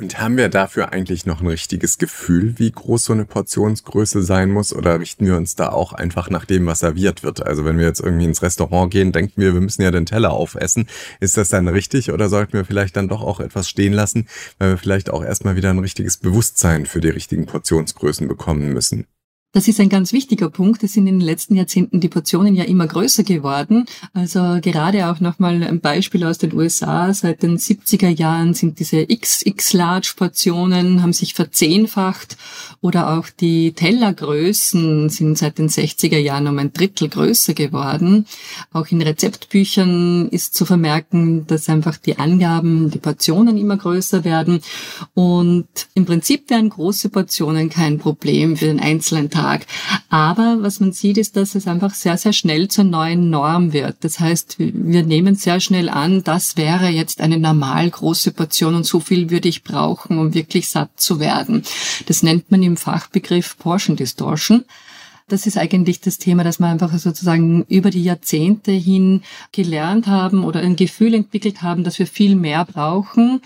Und 0.01 0.19
haben 0.19 0.35
wir 0.35 0.49
dafür 0.49 0.91
eigentlich 0.91 1.27
noch 1.27 1.41
ein 1.41 1.47
richtiges 1.47 1.99
Gefühl, 1.99 2.57
wie 2.57 2.71
groß 2.71 3.05
so 3.05 3.13
eine 3.13 3.23
Portionsgröße 3.23 4.23
sein 4.23 4.49
muss? 4.49 4.73
Oder 4.73 4.99
richten 4.99 5.27
wir 5.27 5.37
uns 5.37 5.53
da 5.53 5.69
auch 5.69 5.93
einfach 5.93 6.31
nach 6.31 6.45
dem, 6.45 6.65
was 6.65 6.79
serviert 6.79 7.21
wird? 7.21 7.45
Also 7.45 7.65
wenn 7.65 7.77
wir 7.77 7.85
jetzt 7.85 7.99
irgendwie 7.99 8.25
ins 8.25 8.41
Restaurant 8.41 8.91
gehen, 8.91 9.11
denken 9.11 9.39
wir, 9.39 9.53
wir 9.53 9.61
müssen 9.61 9.83
ja 9.83 9.91
den 9.91 10.07
Teller 10.07 10.31
aufessen. 10.31 10.87
Ist 11.19 11.37
das 11.37 11.49
dann 11.49 11.67
richtig 11.67 12.11
oder 12.11 12.29
sollten 12.29 12.53
wir 12.53 12.65
vielleicht 12.65 12.97
dann 12.97 13.09
doch 13.09 13.21
auch 13.21 13.39
etwas 13.39 13.69
stehen 13.69 13.93
lassen, 13.93 14.27
weil 14.57 14.71
wir 14.71 14.77
vielleicht 14.79 15.11
auch 15.11 15.23
erstmal 15.23 15.55
wieder 15.55 15.69
ein 15.69 15.77
richtiges 15.77 16.17
Bewusstsein 16.17 16.87
für 16.87 16.99
die 16.99 17.09
richtigen 17.09 17.45
Portionsgrößen 17.45 18.27
bekommen 18.27 18.73
müssen? 18.73 19.05
Das 19.53 19.67
ist 19.67 19.81
ein 19.81 19.89
ganz 19.89 20.13
wichtiger 20.13 20.49
Punkt. 20.49 20.81
Es 20.81 20.93
sind 20.93 21.07
in 21.07 21.19
den 21.19 21.27
letzten 21.27 21.55
Jahrzehnten 21.55 21.99
die 21.99 22.07
Portionen 22.07 22.55
ja 22.55 22.63
immer 22.63 22.87
größer 22.87 23.23
geworden. 23.23 23.85
Also 24.13 24.59
gerade 24.61 25.11
auch 25.11 25.19
nochmal 25.19 25.61
ein 25.61 25.81
Beispiel 25.81 26.23
aus 26.23 26.37
den 26.37 26.53
USA. 26.53 27.13
Seit 27.13 27.43
den 27.43 27.57
70er 27.57 28.07
Jahren 28.07 28.53
sind 28.53 28.79
diese 28.79 29.05
XX-Large-Portionen, 29.05 31.01
haben 31.01 31.11
sich 31.11 31.33
verzehnfacht. 31.33 32.37
Oder 32.79 33.17
auch 33.17 33.27
die 33.27 33.73
Tellergrößen 33.73 35.09
sind 35.09 35.37
seit 35.37 35.57
den 35.57 35.67
60er 35.67 36.17
Jahren 36.17 36.47
um 36.47 36.57
ein 36.57 36.71
Drittel 36.71 37.09
größer 37.09 37.53
geworden. 37.53 38.27
Auch 38.71 38.87
in 38.87 39.01
Rezeptbüchern 39.01 40.29
ist 40.29 40.55
zu 40.55 40.65
vermerken, 40.65 41.45
dass 41.47 41.67
einfach 41.67 41.97
die 41.97 42.17
Angaben, 42.17 42.89
die 42.89 42.99
Portionen 42.99 43.57
immer 43.57 43.75
größer 43.75 44.23
werden. 44.23 44.61
Und 45.13 45.67
im 45.93 46.05
Prinzip 46.05 46.49
wären 46.49 46.69
große 46.69 47.09
Portionen 47.09 47.69
kein 47.69 47.97
Problem 47.97 48.55
für 48.55 48.67
den 48.67 48.79
einzelnen 48.79 49.29
Tag 49.29 49.40
Tag. 49.41 49.65
Aber 50.09 50.57
was 50.61 50.79
man 50.79 50.91
sieht, 50.91 51.17
ist, 51.17 51.35
dass 51.35 51.55
es 51.55 51.67
einfach 51.67 51.93
sehr, 51.93 52.17
sehr 52.17 52.33
schnell 52.33 52.67
zur 52.67 52.83
neuen 52.83 53.29
Norm 53.29 53.73
wird. 53.73 53.97
Das 54.01 54.19
heißt, 54.19 54.57
wir 54.59 55.03
nehmen 55.03 55.35
sehr 55.35 55.59
schnell 55.59 55.89
an, 55.89 56.23
das 56.23 56.57
wäre 56.57 56.89
jetzt 56.89 57.21
eine 57.21 57.39
normal 57.39 57.89
große 57.89 58.31
Portion 58.31 58.75
und 58.75 58.85
so 58.85 58.99
viel 58.99 59.29
würde 59.29 59.49
ich 59.49 59.63
brauchen, 59.63 60.19
um 60.19 60.33
wirklich 60.33 60.69
satt 60.69 60.91
zu 60.95 61.19
werden. 61.19 61.63
Das 62.05 62.23
nennt 62.23 62.51
man 62.51 62.61
im 62.63 62.77
Fachbegriff 62.77 63.57
Portion 63.57 63.95
Distortion 63.95 64.63
das 65.31 65.47
ist 65.47 65.57
eigentlich 65.57 66.01
das 66.01 66.17
Thema, 66.17 66.43
dass 66.43 66.59
wir 66.59 66.67
einfach 66.67 66.93
sozusagen 66.97 67.63
über 67.69 67.89
die 67.89 68.03
Jahrzehnte 68.03 68.71
hin 68.71 69.21
gelernt 69.53 70.07
haben 70.07 70.43
oder 70.43 70.59
ein 70.59 70.75
Gefühl 70.75 71.13
entwickelt 71.13 71.61
haben, 71.61 71.83
dass 71.83 71.99
wir 71.99 72.07
viel 72.07 72.35
mehr 72.35 72.65
brauchen, 72.65 73.41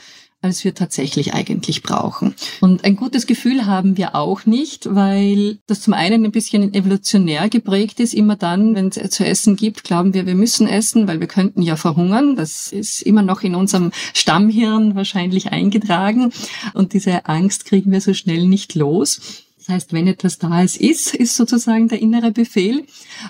als 0.45 0.63
wir 0.63 0.75
tatsächlich 0.75 1.33
eigentlich 1.33 1.81
brauchen. 1.81 2.35
Und 2.61 2.85
ein 2.85 2.95
gutes 2.95 3.25
Gefühl 3.25 3.65
haben 3.65 3.97
wir 3.97 4.15
auch 4.15 4.45
nicht, 4.45 4.93
weil 4.93 5.57
das 5.67 5.81
zum 5.81 5.93
einen 5.93 6.23
ein 6.23 6.31
bisschen 6.31 6.73
evolutionär 6.73 7.49
geprägt 7.49 7.99
ist. 7.99 8.13
Immer 8.13 8.35
dann, 8.35 8.75
wenn 8.75 8.89
es 8.89 9.09
zu 9.09 9.25
essen 9.25 9.55
gibt, 9.55 9.83
glauben 9.83 10.13
wir, 10.13 10.25
wir 10.25 10.35
müssen 10.35 10.67
essen, 10.67 11.07
weil 11.07 11.19
wir 11.19 11.27
könnten 11.27 11.61
ja 11.61 11.75
verhungern. 11.75 12.35
Das 12.35 12.71
ist 12.71 13.01
immer 13.01 13.23
noch 13.23 13.41
in 13.41 13.55
unserem 13.55 13.91
Stammhirn 14.13 14.95
wahrscheinlich 14.95 15.51
eingetragen. 15.51 16.31
Und 16.73 16.93
diese 16.93 17.25
Angst 17.25 17.65
kriegen 17.65 17.91
wir 17.91 18.01
so 18.01 18.13
schnell 18.13 18.45
nicht 18.45 18.75
los. 18.75 19.44
Das 19.65 19.73
heißt, 19.73 19.93
wenn 19.93 20.05
etwas 20.05 20.37
da 20.37 20.61
ist, 20.61 20.77
ist, 20.77 21.15
ist 21.15 21.35
sozusagen 21.35 21.87
der 21.87 21.99
innere 21.99 22.31
Befehl. 22.31 22.85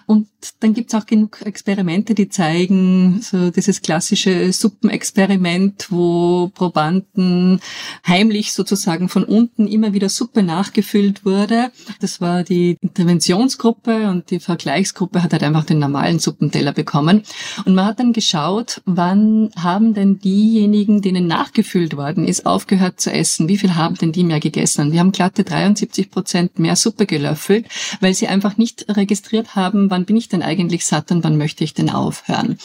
Und 0.06 0.28
dann 0.60 0.74
gibt's 0.74 0.94
auch 0.94 1.06
genug 1.06 1.42
Experimente, 1.46 2.14
die 2.14 2.28
zeigen, 2.28 3.22
so 3.22 3.52
dieses 3.52 3.82
klassische 3.82 4.52
Suppenexperiment, 4.52 5.88
wo 5.92 6.52
Probanden 6.54 7.62
heimlich 8.06 8.52
sozusagen 8.52 9.08
von 9.08 9.24
unten 9.24 9.66
immer 9.66 9.94
wieder 9.94 10.10
Suppe 10.10 10.44
nachgefüllt 10.44 11.24
wurde. 11.24 11.72
Das 12.02 12.20
war 12.20 12.44
die 12.44 12.76
Interventionsgruppe 12.82 14.10
und 14.10 14.30
die 14.30 14.42
Vergleichsgruppe 14.42 15.24
hat 15.24 15.32
halt 15.32 15.44
einfach 15.44 15.64
den 15.64 15.80
normalen 15.80 16.20
Suppenteller 16.20 16.74
bekommen. 16.74 17.24
Und 17.64 17.76
man 17.76 17.86
hat 17.86 18.00
dann 18.00 18.12
geschaut, 18.12 18.82
wann 18.86 19.52
haben 19.56 19.94
denn 19.94 20.20
diejenigen, 20.20 21.02
denen 21.02 21.28
nachgefüllt 21.28 21.96
worden 21.96 22.28
ist, 22.28 22.46
aufgehört 22.46 23.00
zu 23.00 23.10
essen? 23.10 23.48
Wie 23.48 23.58
viel 23.58 23.76
haben 23.76 23.96
denn 23.96 24.12
die 24.12 24.26
mehr 24.26 24.42
gegessen? 24.42 24.92
Wir 24.92 25.00
haben 25.00 25.14
glatte 25.14 25.46
73 25.46 26.12
Prozent 26.12 26.25
Prozent 26.26 26.58
mehr 26.58 26.76
Suppe 26.76 27.06
gelöffelt, 27.06 27.68
weil 28.00 28.16
sie 28.16 28.28
einfach 28.28 28.58
nicht 28.58 28.88
registriert 28.90 29.56
haben, 29.56 29.92
wann 29.92 30.06
bin 30.06 30.18
ich 30.18 30.28
denn 30.28 30.42
eigentlich 30.42 30.84
satt 30.84 31.12
und 31.12 31.24
wann 31.24 31.38
möchte 31.38 31.64
ich 31.64 31.76
denn 31.76 31.92
aufhören. 31.92 32.58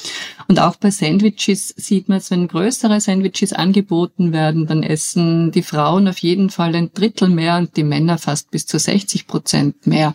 Und 0.48 0.58
auch 0.60 0.76
bei 0.76 0.90
Sandwiches 0.90 1.74
sieht 1.76 2.08
man 2.08 2.18
es, 2.18 2.30
wenn 2.30 2.48
größere 2.48 3.02
Sandwiches 3.02 3.52
angeboten 3.52 4.32
werden, 4.32 4.66
dann 4.66 4.82
essen 4.82 5.52
die 5.52 5.62
Frauen 5.62 6.08
auf 6.08 6.18
jeden 6.18 6.48
Fall 6.48 6.74
ein 6.74 6.90
Drittel 6.94 7.28
mehr 7.28 7.58
und 7.58 7.76
die 7.76 7.84
Männer 7.84 8.16
fast 8.16 8.50
bis 8.50 8.64
zu 8.64 8.78
60 8.78 9.26
Prozent 9.26 9.86
mehr. 9.86 10.14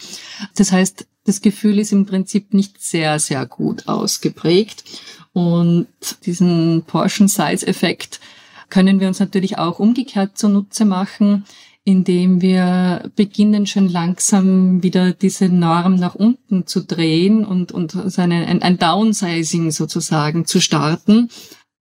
Das 0.55 0.71
heißt, 0.71 1.05
das 1.25 1.41
Gefühl 1.41 1.77
ist 1.77 1.91
im 1.91 2.07
Prinzip 2.07 2.51
nicht 2.51 2.81
sehr, 2.81 3.19
sehr 3.19 3.45
gut 3.45 3.87
ausgeprägt. 3.87 4.83
Und 5.33 5.87
diesen 6.25 6.83
Portion 6.87 7.27
Size 7.27 7.67
Effekt 7.67 8.19
können 8.69 8.99
wir 8.99 9.07
uns 9.07 9.19
natürlich 9.19 9.59
auch 9.59 9.77
umgekehrt 9.77 10.37
zunutze 10.37 10.85
machen, 10.85 11.45
indem 11.85 12.41
wir 12.41 13.11
beginnen 13.15 13.67
schon 13.67 13.87
langsam 13.87 14.81
wieder 14.81 15.13
diese 15.13 15.49
Norm 15.49 15.95
nach 15.95 16.15
unten 16.15 16.65
zu 16.65 16.83
drehen 16.83 17.45
und, 17.45 17.71
und 17.71 17.91
so 17.91 18.21
eine, 18.21 18.47
ein, 18.47 18.61
ein 18.63 18.79
Downsizing 18.79 19.69
sozusagen 19.69 20.45
zu 20.45 20.59
starten, 20.59 21.29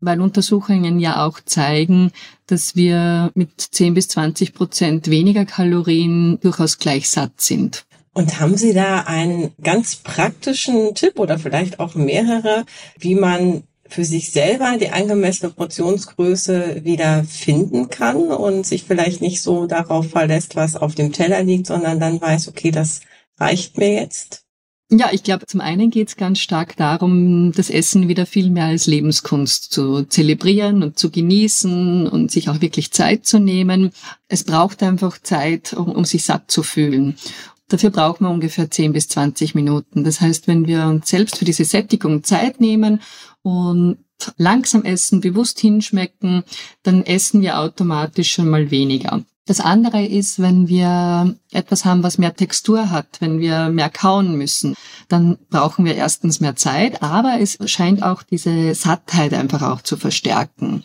weil 0.01 0.21
Untersuchungen 0.21 1.01
ja 1.01 1.25
auch 1.25 1.41
zeigen, 1.41 2.13
dass 2.47 2.77
wir 2.77 3.33
mit 3.35 3.59
10 3.59 3.95
bis 3.95 4.09
20 4.09 4.53
Prozent 4.53 5.09
weniger 5.09 5.47
Kalorien 5.47 6.39
durchaus 6.41 6.79
gleich 6.79 7.09
satt 7.09 7.41
sind. 7.41 7.87
Und 8.13 8.39
haben 8.39 8.57
Sie 8.59 8.75
da 8.75 9.01
einen 9.01 9.53
ganz 9.63 9.97
praktischen 9.97 10.95
Tipp 10.95 11.19
oder 11.19 11.39
vielleicht 11.39 11.81
auch 11.81 11.95
mehrere, 11.95 12.65
wie 12.99 13.15
man 13.15 13.65
für 13.89 14.05
sich 14.05 14.33
selber 14.33 14.77
die 14.79 14.91
angemessene 14.91 15.53
Portionsgröße 15.53 16.85
wieder 16.85 17.25
finden 17.25 17.91
kann 17.91 18.17
und 18.17 18.67
sich 18.67 18.85
vielleicht 18.85 19.21
nicht 19.21 19.43
so 19.43 19.67
darauf 19.67 20.11
verlässt, 20.11 20.57
was 20.57 20.77
auf 20.77 20.95
dem 20.95 21.13
Teller 21.13 21.43
liegt, 21.43 21.67
sondern 21.67 22.01
dann 22.01 22.21
weiß, 22.21 22.49
okay, 22.49 22.71
das 22.71 23.01
reicht 23.39 23.79
mir 23.79 23.93
jetzt. 23.93 24.45
Ja, 24.91 25.09
ich 25.13 25.23
glaube, 25.23 25.47
zum 25.47 25.61
einen 25.61 25.91
geht 25.91 26.09
es 26.09 26.17
ganz 26.17 26.39
stark 26.39 26.77
darum, 26.77 27.53
das 27.53 27.71
Essen 27.71 28.07
wieder 28.07 28.27
viel 28.27 28.51
mehr 28.51 28.67
als 28.67 28.87
Lebenskunst 28.87 29.73
zu 29.73 30.05
zelebrieren 30.05 30.83
und 30.83 30.99
zu 30.99 31.11
genießen 31.11 32.07
und 32.07 32.31
sich 32.31 32.49
auch 32.49 32.61
wirklich 32.61 32.93
Zeit 32.93 33.27
zu 33.27 33.39
nehmen. 33.39 33.93
Es 34.29 34.45
braucht 34.45 34.83
einfach 34.83 35.19
Zeit, 35.21 35.73
um, 35.73 35.91
um 35.91 36.05
sich 36.05 36.25
satt 36.25 36.51
zu 36.51 36.63
fühlen. 36.63 37.17
Dafür 37.69 37.91
braucht 37.91 38.21
man 38.21 38.33
ungefähr 38.33 38.71
10 38.71 38.93
bis 38.93 39.09
20 39.09 39.55
Minuten. 39.55 40.05
Das 40.05 40.21
heißt, 40.21 40.47
wenn 40.47 40.67
wir 40.67 40.87
uns 40.87 41.09
selbst 41.09 41.39
für 41.39 41.45
diese 41.45 41.65
Sättigung 41.65 42.23
Zeit 42.23 42.61
nehmen 42.61 43.01
und 43.43 43.99
langsam 44.37 44.85
essen, 44.85 45.21
bewusst 45.21 45.59
hinschmecken, 45.61 46.45
dann 46.83 47.05
essen 47.05 47.41
wir 47.41 47.59
automatisch 47.59 48.33
schon 48.33 48.49
mal 48.49 48.71
weniger. 48.71 49.23
Das 49.47 49.61
andere 49.61 50.05
ist, 50.05 50.41
wenn 50.41 50.69
wir 50.69 51.37
etwas 51.53 51.85
haben, 51.85 52.03
was 52.03 52.17
mehr 52.17 52.35
Textur 52.35 52.91
hat, 52.91 53.21
wenn 53.21 53.41
wir 53.41 53.69
mehr 53.69 53.91
kauen 53.91 54.39
müssen, 54.39 54.75
dann 55.09 55.37
brauchen 55.51 55.85
wir 55.85 55.97
erstens 55.97 56.41
mehr 56.41 56.57
Zeit, 56.57 57.03
aber 57.03 57.39
es 57.41 57.59
scheint 57.67 58.03
auch 58.03 58.23
diese 58.23 58.75
Sattheit 58.75 59.35
einfach 59.35 59.61
auch 59.61 59.83
zu 59.83 59.99
verstärken. 59.99 60.83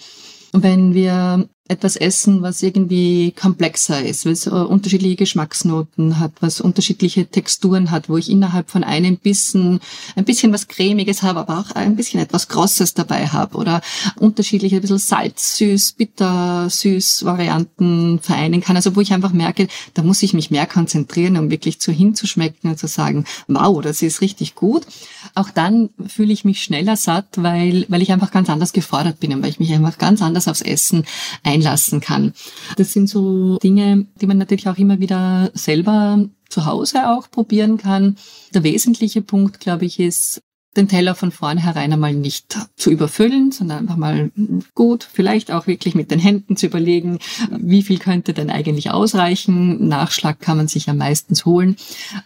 Wenn 0.52 0.94
wir 0.94 1.48
etwas 1.70 1.96
essen, 1.96 2.42
was 2.42 2.64
irgendwie 2.64 3.32
komplexer 3.32 4.04
ist, 4.04 4.26
was 4.26 4.48
äh, 4.48 4.50
unterschiedliche 4.50 5.16
Geschmacksnoten 5.16 6.20
hat, 6.20 6.32
was 6.40 6.62
unterschiedliche 6.62 7.28
Texturen 7.28 7.92
hat, 7.92 8.10
wo 8.10 8.18
ich 8.18 8.30
innerhalb 8.30 8.72
von 8.72 8.84
einem 8.84 9.18
Bissen 9.18 9.80
ein 10.16 10.26
bisschen 10.26 10.52
was 10.52 10.68
Cremiges 10.68 11.22
habe, 11.22 11.40
aber 11.40 11.60
auch 11.60 11.76
ein 11.76 11.96
bisschen 11.96 12.20
etwas 12.20 12.48
Grosses 12.48 12.96
dabei 12.96 13.28
habe 13.28 13.56
oder 13.56 13.82
unterschiedliche, 14.18 14.78
ein 14.78 14.82
bisschen 14.82 14.98
Salz, 14.98 15.58
süß, 15.58 15.92
bitter, 15.92 16.68
süß 16.72 17.24
Varianten 17.24 18.20
vereinen 18.20 18.62
kann. 18.62 18.76
Also 18.76 18.96
wo 18.96 19.02
ich 19.02 19.14
einfach 19.14 19.32
merke, 19.32 19.68
da 19.94 20.02
muss 20.02 20.24
ich 20.24 20.34
mich 20.34 20.50
mehr 20.50 20.66
konzentrieren, 20.66 21.38
um 21.38 21.52
wirklich 21.52 21.80
zu 21.80 21.92
hinzuschmecken 21.92 22.72
und 22.72 22.80
zu 22.80 22.88
sagen, 22.88 23.26
wow, 23.48 23.80
das 23.80 24.02
ist 24.02 24.22
richtig 24.22 24.56
gut. 24.56 24.88
Auch 25.36 25.52
dann 25.52 25.90
fühle 26.08 26.34
ich 26.34 26.46
mich 26.46 26.64
schneller 26.64 26.96
satt, 26.96 27.28
weil, 27.36 27.86
weil 27.90 28.02
ich 28.02 28.12
einfach 28.12 28.32
ganz 28.32 28.50
anders 28.50 28.74
gefordert 28.74 29.20
bin 29.20 29.34
und 29.34 29.44
weil 29.44 29.52
ich 29.52 29.60
mich 29.60 29.72
einfach 29.72 30.00
ganz 30.00 30.24
anders 30.24 30.48
aufs 30.48 30.62
Essen 30.62 31.06
ein 31.44 31.59
einlassen 31.60 32.00
kann. 32.00 32.34
Das 32.78 32.94
sind 32.94 33.08
so 33.08 33.58
Dinge, 33.58 34.06
die 34.22 34.28
man 34.28 34.38
natürlich 34.38 34.68
auch 34.68 34.78
immer 34.78 35.00
wieder 35.00 35.52
selber 35.54 36.26
zu 36.50 36.66
Hause 36.66 37.10
auch 37.10 37.30
probieren 37.30 37.78
kann. 37.78 38.16
Der 38.54 38.64
wesentliche 38.64 39.22
Punkt, 39.22 39.60
glaube 39.60 39.86
ich, 39.86 40.00
ist, 40.00 40.42
den 40.78 40.88
Teller 40.88 41.16
von 41.16 41.32
vornherein 41.32 41.92
einmal 41.92 42.14
nicht 42.14 42.56
zu 42.76 42.92
überfüllen, 42.92 43.52
sondern 43.52 43.80
einfach 43.80 43.98
mal 43.98 44.32
gut, 44.76 45.08
vielleicht 45.12 45.52
auch 45.52 45.66
wirklich 45.66 45.96
mit 45.96 46.12
den 46.12 46.20
Händen 46.20 46.58
zu 46.58 46.68
überlegen, 46.68 47.18
wie 47.50 47.82
viel 47.82 47.98
könnte 47.98 48.34
denn 48.34 48.52
eigentlich 48.52 48.92
ausreichen. 48.92 49.88
Nachschlag 49.88 50.40
kann 50.40 50.58
man 50.58 50.68
sich 50.68 50.86
ja 50.86 50.94
meistens 50.94 51.44
holen 51.44 51.76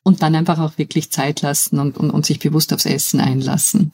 und 0.04 0.22
dann 0.22 0.36
einfach 0.36 0.60
auch 0.60 0.78
wirklich 0.78 1.10
Zeit 1.10 1.42
lassen 1.42 1.80
und, 1.80 1.98
und, 1.98 2.12
und 2.12 2.26
sich 2.26 2.40
bewusst 2.40 2.74
aufs 2.74 2.86
Essen 2.86 3.22
einlassen. 3.22 3.94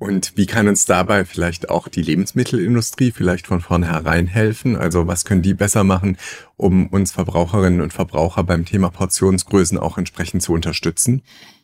Und 0.00 0.32
wie 0.34 0.46
kann 0.46 0.66
uns 0.66 0.86
dabei 0.86 1.26
vielleicht 1.26 1.68
auch 1.68 1.86
die 1.86 2.00
Lebensmittelindustrie 2.00 3.10
vielleicht 3.10 3.46
von 3.46 3.60
vornherein 3.60 4.26
helfen? 4.26 4.74
Also 4.74 5.06
was 5.06 5.26
können 5.26 5.42
die 5.42 5.52
besser 5.52 5.84
machen, 5.84 6.16
um 6.56 6.86
uns 6.86 7.12
Verbraucherinnen 7.12 7.82
und 7.82 7.92
Verbraucher 7.92 8.42
beim 8.42 8.64
Thema 8.64 8.88
Portionsgrößen 8.88 9.76
auch 9.76 9.98
entsprechend 9.98 10.42
zu 10.42 10.54
unterstützen? 10.54 11.20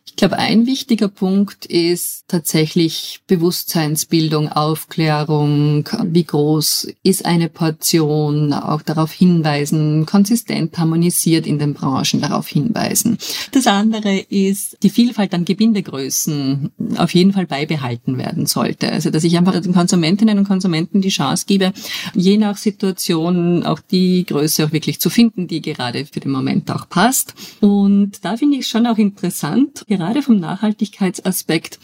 Ich 0.09 0.15
glaube, 0.15 0.39
ein 0.39 0.65
wichtiger 0.65 1.09
Punkt 1.09 1.67
ist 1.67 2.23
tatsächlich 2.27 3.21
Bewusstseinsbildung, 3.27 4.49
Aufklärung, 4.49 5.87
wie 6.05 6.23
groß 6.23 6.87
ist 7.03 7.25
eine 7.25 7.49
Portion, 7.49 8.51
auch 8.51 8.81
darauf 8.81 9.11
hinweisen, 9.11 10.07
konsistent 10.07 10.77
harmonisiert 10.77 11.45
in 11.45 11.59
den 11.59 11.75
Branchen 11.75 12.19
darauf 12.19 12.47
hinweisen. 12.47 13.19
Das 13.51 13.67
andere 13.67 14.17
ist, 14.17 14.77
die 14.81 14.89
Vielfalt 14.89 15.35
an 15.35 15.45
Gebindegrößen 15.45 16.71
auf 16.97 17.13
jeden 17.13 17.33
Fall 17.33 17.45
beibehalten 17.45 18.17
werden 18.17 18.47
sollte. 18.47 18.91
Also, 18.91 19.11
dass 19.11 19.23
ich 19.23 19.37
einfach 19.37 19.61
den 19.61 19.73
Konsumentinnen 19.73 20.39
und 20.39 20.47
Konsumenten 20.47 21.01
die 21.01 21.09
Chance 21.09 21.45
gebe, 21.47 21.73
je 22.15 22.37
nach 22.37 22.57
Situation 22.57 23.63
auch 23.63 23.79
die 23.79 24.25
Größe 24.25 24.65
auch 24.65 24.71
wirklich 24.71 24.99
zu 24.99 25.11
finden, 25.11 25.47
die 25.47 25.61
gerade 25.61 26.05
für 26.05 26.19
den 26.19 26.31
Moment 26.31 26.71
auch 26.71 26.89
passt. 26.89 27.35
Und 27.61 28.25
da 28.25 28.35
finde 28.35 28.55
ich 28.55 28.61
es 28.61 28.67
schon 28.67 28.87
auch 28.87 28.97
interessant, 28.97 29.83
gerade 29.97 30.21
vom 30.21 30.39
Nachhaltigkeitsaspekt, 30.39 31.79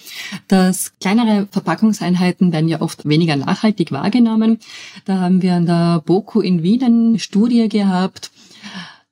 dass 0.47 0.93
kleinere 0.99 1.47
Verpackungseinheiten 1.51 2.53
werden 2.53 2.69
ja 2.69 2.81
oft 2.81 3.07
weniger 3.07 3.35
nachhaltig 3.35 3.91
wahrgenommen. 3.91 4.59
Da 5.05 5.19
haben 5.19 5.41
wir 5.41 5.53
an 5.53 5.65
der 5.65 6.01
BOKU 6.05 6.41
in 6.41 6.63
Wien 6.63 6.83
eine 6.83 7.19
Studie 7.19 7.67
gehabt, 7.69 8.31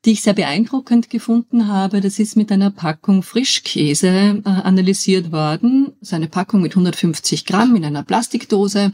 die 0.06 0.12
ich 0.12 0.22
sehr 0.24 0.34
beeindruckend 0.34 1.10
gefunden 1.10 1.68
habe. 1.68 2.02
Das 2.02 2.18
ist 2.20 2.36
mit 2.36 2.52
einer 2.52 2.72
Packung 2.72 3.22
Frischkäse 3.22 4.42
äh, 4.44 4.50
analysiert 4.50 5.32
worden. 5.32 5.94
So 6.02 6.16
eine 6.16 6.28
Packung 6.28 6.62
mit 6.62 6.72
150 6.72 7.46
Gramm 7.46 7.76
in 7.76 7.86
einer 7.86 8.04
Plastikdose 8.04 8.94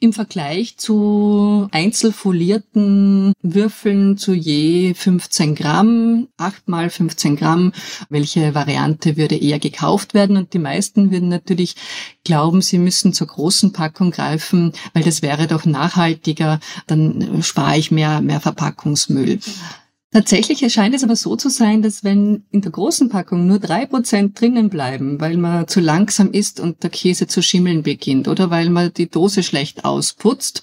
im 0.00 0.12
Vergleich 0.12 0.76
zu 0.76 1.68
einzelfolierten 1.70 3.32
Würfeln 3.42 4.16
zu 4.16 4.32
je 4.32 4.94
15 4.94 5.54
Gramm, 5.54 6.28
8 6.36 6.68
mal 6.68 6.90
15 6.90 7.36
Gramm. 7.36 7.72
Welche 8.08 8.54
Variante 8.54 9.16
würde 9.16 9.36
eher 9.36 9.58
gekauft 9.58 10.14
werden? 10.14 10.36
Und 10.36 10.54
die 10.54 10.58
meisten 10.58 11.10
würden 11.10 11.28
natürlich 11.28 11.76
glauben, 12.24 12.62
sie 12.62 12.78
müssen 12.78 13.12
zur 13.12 13.26
großen 13.26 13.72
Packung 13.72 14.10
greifen, 14.10 14.72
weil 14.94 15.02
das 15.02 15.22
wäre 15.22 15.46
doch 15.46 15.64
nachhaltiger, 15.64 16.60
dann 16.86 17.42
spare 17.42 17.78
ich 17.78 17.90
mehr, 17.90 18.20
mehr 18.20 18.40
Verpackungsmüll. 18.40 19.40
Tatsächlich 20.10 20.62
erscheint 20.62 20.94
es 20.94 21.04
aber 21.04 21.16
so 21.16 21.36
zu 21.36 21.50
sein, 21.50 21.82
dass 21.82 22.02
wenn 22.02 22.44
in 22.50 22.62
der 22.62 22.72
großen 22.72 23.10
Packung 23.10 23.46
nur 23.46 23.58
drei 23.58 23.84
Prozent 23.84 24.40
drinnen 24.40 24.70
bleiben, 24.70 25.20
weil 25.20 25.36
man 25.36 25.68
zu 25.68 25.80
langsam 25.80 26.30
ist 26.32 26.60
und 26.60 26.82
der 26.82 26.88
Käse 26.88 27.26
zu 27.26 27.42
schimmeln 27.42 27.82
beginnt 27.82 28.26
oder 28.26 28.48
weil 28.48 28.70
man 28.70 28.92
die 28.94 29.10
Dose 29.10 29.42
schlecht 29.42 29.84
ausputzt, 29.84 30.62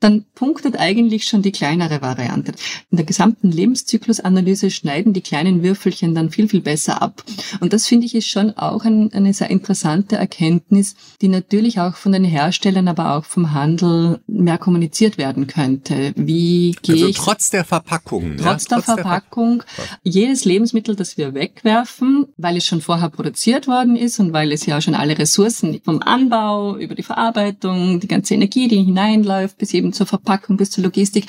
dann 0.00 0.24
punktet 0.34 0.78
eigentlich 0.78 1.26
schon 1.26 1.42
die 1.42 1.52
kleinere 1.52 2.00
Variante. 2.00 2.52
In 2.90 2.96
der 2.96 3.06
gesamten 3.06 3.50
Lebenszyklusanalyse 3.50 4.70
schneiden 4.70 5.12
die 5.12 5.20
kleinen 5.20 5.62
Würfelchen 5.62 6.14
dann 6.14 6.30
viel, 6.30 6.48
viel 6.48 6.60
besser 6.60 7.02
ab. 7.02 7.24
Und 7.60 7.72
das 7.72 7.86
finde 7.86 8.06
ich 8.06 8.14
ist 8.14 8.28
schon 8.28 8.56
auch 8.56 8.84
ein, 8.84 9.12
eine 9.12 9.34
sehr 9.34 9.50
interessante 9.50 10.16
Erkenntnis, 10.16 10.94
die 11.20 11.28
natürlich 11.28 11.80
auch 11.80 11.96
von 11.96 12.12
den 12.12 12.24
Herstellern, 12.24 12.88
aber 12.88 13.16
auch 13.16 13.24
vom 13.24 13.52
Handel 13.52 14.20
mehr 14.26 14.58
kommuniziert 14.58 15.18
werden 15.18 15.46
könnte. 15.46 16.12
Wie 16.16 16.76
gehe 16.82 16.94
also 16.94 17.08
ich 17.08 17.16
trotz 17.16 17.50
der 17.50 17.64
Verpackung, 17.64 18.36
trotz, 18.36 18.64
ja, 18.64 18.76
der, 18.76 18.76
trotz 18.76 18.84
Verpackung, 18.84 19.58
der 19.58 19.66
Verpackung, 19.66 19.98
jedes 20.04 20.44
Lebensmittel, 20.44 20.94
das 20.94 21.16
wir 21.16 21.34
wegwerfen, 21.34 22.26
weil 22.36 22.56
es 22.56 22.66
schon 22.66 22.80
vorher 22.80 23.10
produziert 23.10 23.66
worden 23.66 23.96
ist 23.96 24.20
und 24.20 24.32
weil 24.32 24.52
es 24.52 24.64
ja 24.66 24.80
schon 24.80 24.94
alle 24.94 25.18
Ressourcen 25.18 25.80
vom 25.84 26.02
Anbau 26.02 26.76
über 26.76 26.94
die 26.94 27.02
Verarbeitung, 27.02 28.00
die 28.00 28.08
ganze 28.08 28.34
Energie, 28.34 28.68
die 28.68 28.82
hineinläuft, 28.82 29.58
bis 29.58 29.74
eben 29.74 29.87
eben 29.88 29.92
zur 29.92 30.06
Verpackung 30.06 30.56
bis 30.56 30.70
zur 30.70 30.84
Logistik. 30.84 31.26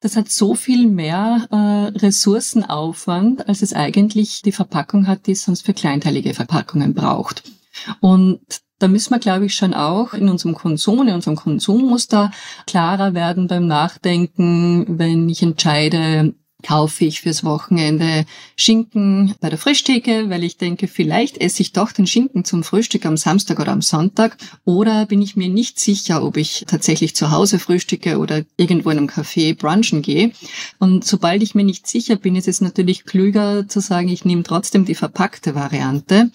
Das 0.00 0.16
hat 0.16 0.30
so 0.30 0.54
viel 0.54 0.86
mehr 0.86 1.48
äh, 1.50 1.98
Ressourcenaufwand, 1.98 3.48
als 3.48 3.62
es 3.62 3.72
eigentlich 3.72 4.42
die 4.42 4.52
Verpackung 4.52 5.06
hat, 5.06 5.26
die 5.26 5.32
es 5.32 5.44
sonst 5.44 5.64
für 5.64 5.74
kleinteilige 5.74 6.34
Verpackungen 6.34 6.94
braucht. 6.94 7.42
Und 8.00 8.40
da 8.78 8.88
müssen 8.88 9.10
wir, 9.10 9.18
glaube 9.18 9.46
ich, 9.46 9.54
schon 9.54 9.72
auch 9.72 10.12
in 10.12 10.28
unserem 10.28 10.54
Konsum, 10.54 11.08
in 11.08 11.14
unserem 11.14 11.36
Konsummuster 11.36 12.30
klarer 12.66 13.14
werden 13.14 13.48
beim 13.48 13.66
Nachdenken, 13.66 14.98
wenn 14.98 15.28
ich 15.30 15.42
entscheide, 15.42 16.34
kaufe 16.66 17.04
ich 17.04 17.20
fürs 17.20 17.44
Wochenende 17.44 18.26
Schinken 18.56 19.34
bei 19.40 19.50
der 19.50 19.58
Frühstücke, 19.58 20.28
weil 20.30 20.42
ich 20.42 20.56
denke, 20.56 20.88
vielleicht 20.88 21.38
esse 21.38 21.62
ich 21.62 21.72
doch 21.72 21.92
den 21.92 22.06
Schinken 22.06 22.44
zum 22.44 22.64
Frühstück 22.64 23.06
am 23.06 23.16
Samstag 23.16 23.60
oder 23.60 23.72
am 23.72 23.82
Sonntag. 23.82 24.36
Oder 24.64 25.06
bin 25.06 25.22
ich 25.22 25.36
mir 25.36 25.48
nicht 25.48 25.78
sicher, 25.78 26.24
ob 26.24 26.36
ich 26.36 26.64
tatsächlich 26.66 27.14
zu 27.14 27.30
Hause 27.30 27.60
frühstücke 27.60 28.18
oder 28.18 28.42
irgendwo 28.56 28.90
in 28.90 28.98
einem 28.98 29.08
Café 29.08 29.56
brunchen 29.56 30.02
gehe. 30.02 30.32
Und 30.78 31.04
sobald 31.04 31.42
ich 31.42 31.54
mir 31.54 31.64
nicht 31.64 31.86
sicher 31.86 32.16
bin, 32.16 32.34
ist 32.34 32.48
es 32.48 32.60
natürlich 32.60 33.04
klüger 33.04 33.68
zu 33.68 33.80
sagen, 33.80 34.08
ich 34.08 34.24
nehme 34.24 34.42
trotzdem 34.42 34.84
die 34.84 34.96
verpackte 34.96 35.54
Variante 35.54 36.30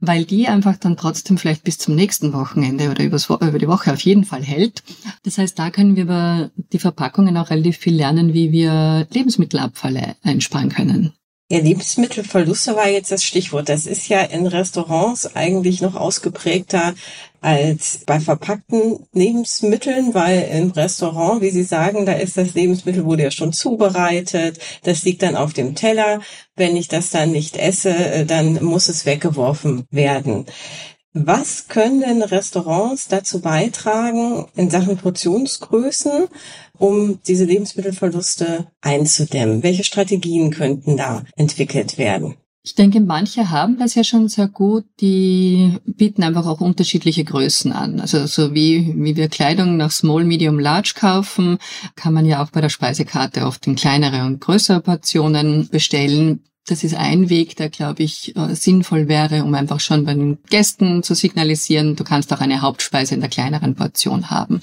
weil 0.00 0.24
die 0.24 0.48
einfach 0.48 0.76
dann 0.76 0.96
trotzdem 0.96 1.38
vielleicht 1.38 1.64
bis 1.64 1.78
zum 1.78 1.94
nächsten 1.94 2.32
Wochenende 2.32 2.90
oder 2.90 3.04
über 3.04 3.58
die 3.58 3.68
Woche 3.68 3.92
auf 3.92 4.00
jeden 4.00 4.24
Fall 4.24 4.42
hält. 4.42 4.82
Das 5.22 5.38
heißt, 5.38 5.58
da 5.58 5.70
können 5.70 5.96
wir 5.96 6.04
über 6.04 6.50
die 6.72 6.78
Verpackungen 6.78 7.36
auch 7.36 7.50
relativ 7.50 7.78
viel 7.78 7.94
lernen, 7.94 8.34
wie 8.34 8.52
wir 8.52 9.06
Lebensmittelabfälle 9.10 10.16
einsparen 10.22 10.68
können. 10.68 11.12
Ja, 11.50 11.58
Lebensmittelverluste 11.58 12.74
war 12.74 12.88
jetzt 12.88 13.10
das 13.12 13.22
Stichwort. 13.22 13.68
Das 13.68 13.84
ist 13.86 14.08
ja 14.08 14.22
in 14.22 14.46
Restaurants 14.46 15.36
eigentlich 15.36 15.82
noch 15.82 15.94
ausgeprägter 15.94 16.94
als 17.42 18.00
bei 18.06 18.18
verpackten 18.18 19.06
Lebensmitteln, 19.12 20.14
weil 20.14 20.48
im 20.50 20.70
Restaurant, 20.70 21.42
wie 21.42 21.50
Sie 21.50 21.62
sagen, 21.62 22.06
da 22.06 22.14
ist 22.14 22.38
das 22.38 22.54
Lebensmittel 22.54 23.04
wurde 23.04 23.24
ja 23.24 23.30
schon 23.30 23.52
zubereitet, 23.52 24.58
das 24.84 25.04
liegt 25.04 25.22
dann 25.22 25.36
auf 25.36 25.52
dem 25.52 25.74
Teller. 25.74 26.20
Wenn 26.56 26.76
ich 26.76 26.88
das 26.88 27.10
dann 27.10 27.32
nicht 27.32 27.58
esse, 27.58 27.90
äh, 27.94 28.24
dann 28.24 28.64
muss 28.64 28.88
es 28.88 29.04
weggeworfen 29.04 29.86
werden. 29.90 30.46
Was 31.16 31.68
können 31.68 32.00
denn 32.00 32.22
Restaurants 32.22 33.06
dazu 33.06 33.40
beitragen 33.40 34.46
in 34.56 34.68
Sachen 34.68 34.96
Portionsgrößen, 34.96 36.26
um 36.76 37.20
diese 37.28 37.44
Lebensmittelverluste 37.44 38.66
einzudämmen? 38.80 39.62
Welche 39.62 39.84
Strategien 39.84 40.50
könnten 40.50 40.96
da 40.96 41.22
entwickelt 41.36 41.98
werden? 41.98 42.34
Ich 42.64 42.74
denke, 42.74 43.00
manche 43.00 43.50
haben 43.50 43.78
das 43.78 43.94
ja 43.94 44.02
schon 44.02 44.26
sehr 44.26 44.48
gut. 44.48 44.86
Die 45.00 45.76
bieten 45.86 46.24
einfach 46.24 46.46
auch 46.46 46.60
unterschiedliche 46.60 47.22
Größen 47.22 47.70
an. 47.70 48.00
Also 48.00 48.26
so 48.26 48.52
wie, 48.52 48.94
wie 48.96 49.14
wir 49.14 49.28
Kleidung 49.28 49.76
nach 49.76 49.92
Small, 49.92 50.24
Medium, 50.24 50.58
Large 50.58 50.94
kaufen, 50.96 51.58
kann 51.94 52.14
man 52.14 52.26
ja 52.26 52.42
auch 52.42 52.50
bei 52.50 52.60
der 52.60 52.70
Speisekarte 52.70 53.46
oft 53.46 53.66
in 53.68 53.76
kleinere 53.76 54.24
und 54.24 54.40
größere 54.40 54.80
Portionen 54.80 55.68
bestellen. 55.68 56.42
Das 56.66 56.82
ist 56.82 56.94
ein 56.94 57.28
Weg, 57.28 57.56
der, 57.56 57.68
glaube 57.68 58.02
ich, 58.02 58.34
äh, 58.36 58.54
sinnvoll 58.54 59.06
wäre, 59.06 59.44
um 59.44 59.54
einfach 59.54 59.80
schon 59.80 60.04
bei 60.04 60.14
den 60.14 60.38
Gästen 60.48 61.02
zu 61.02 61.14
signalisieren, 61.14 61.94
du 61.94 62.04
kannst 62.04 62.32
auch 62.32 62.40
eine 62.40 62.62
Hauptspeise 62.62 63.14
in 63.14 63.20
der 63.20 63.30
kleineren 63.30 63.74
Portion 63.74 64.30
haben. 64.30 64.62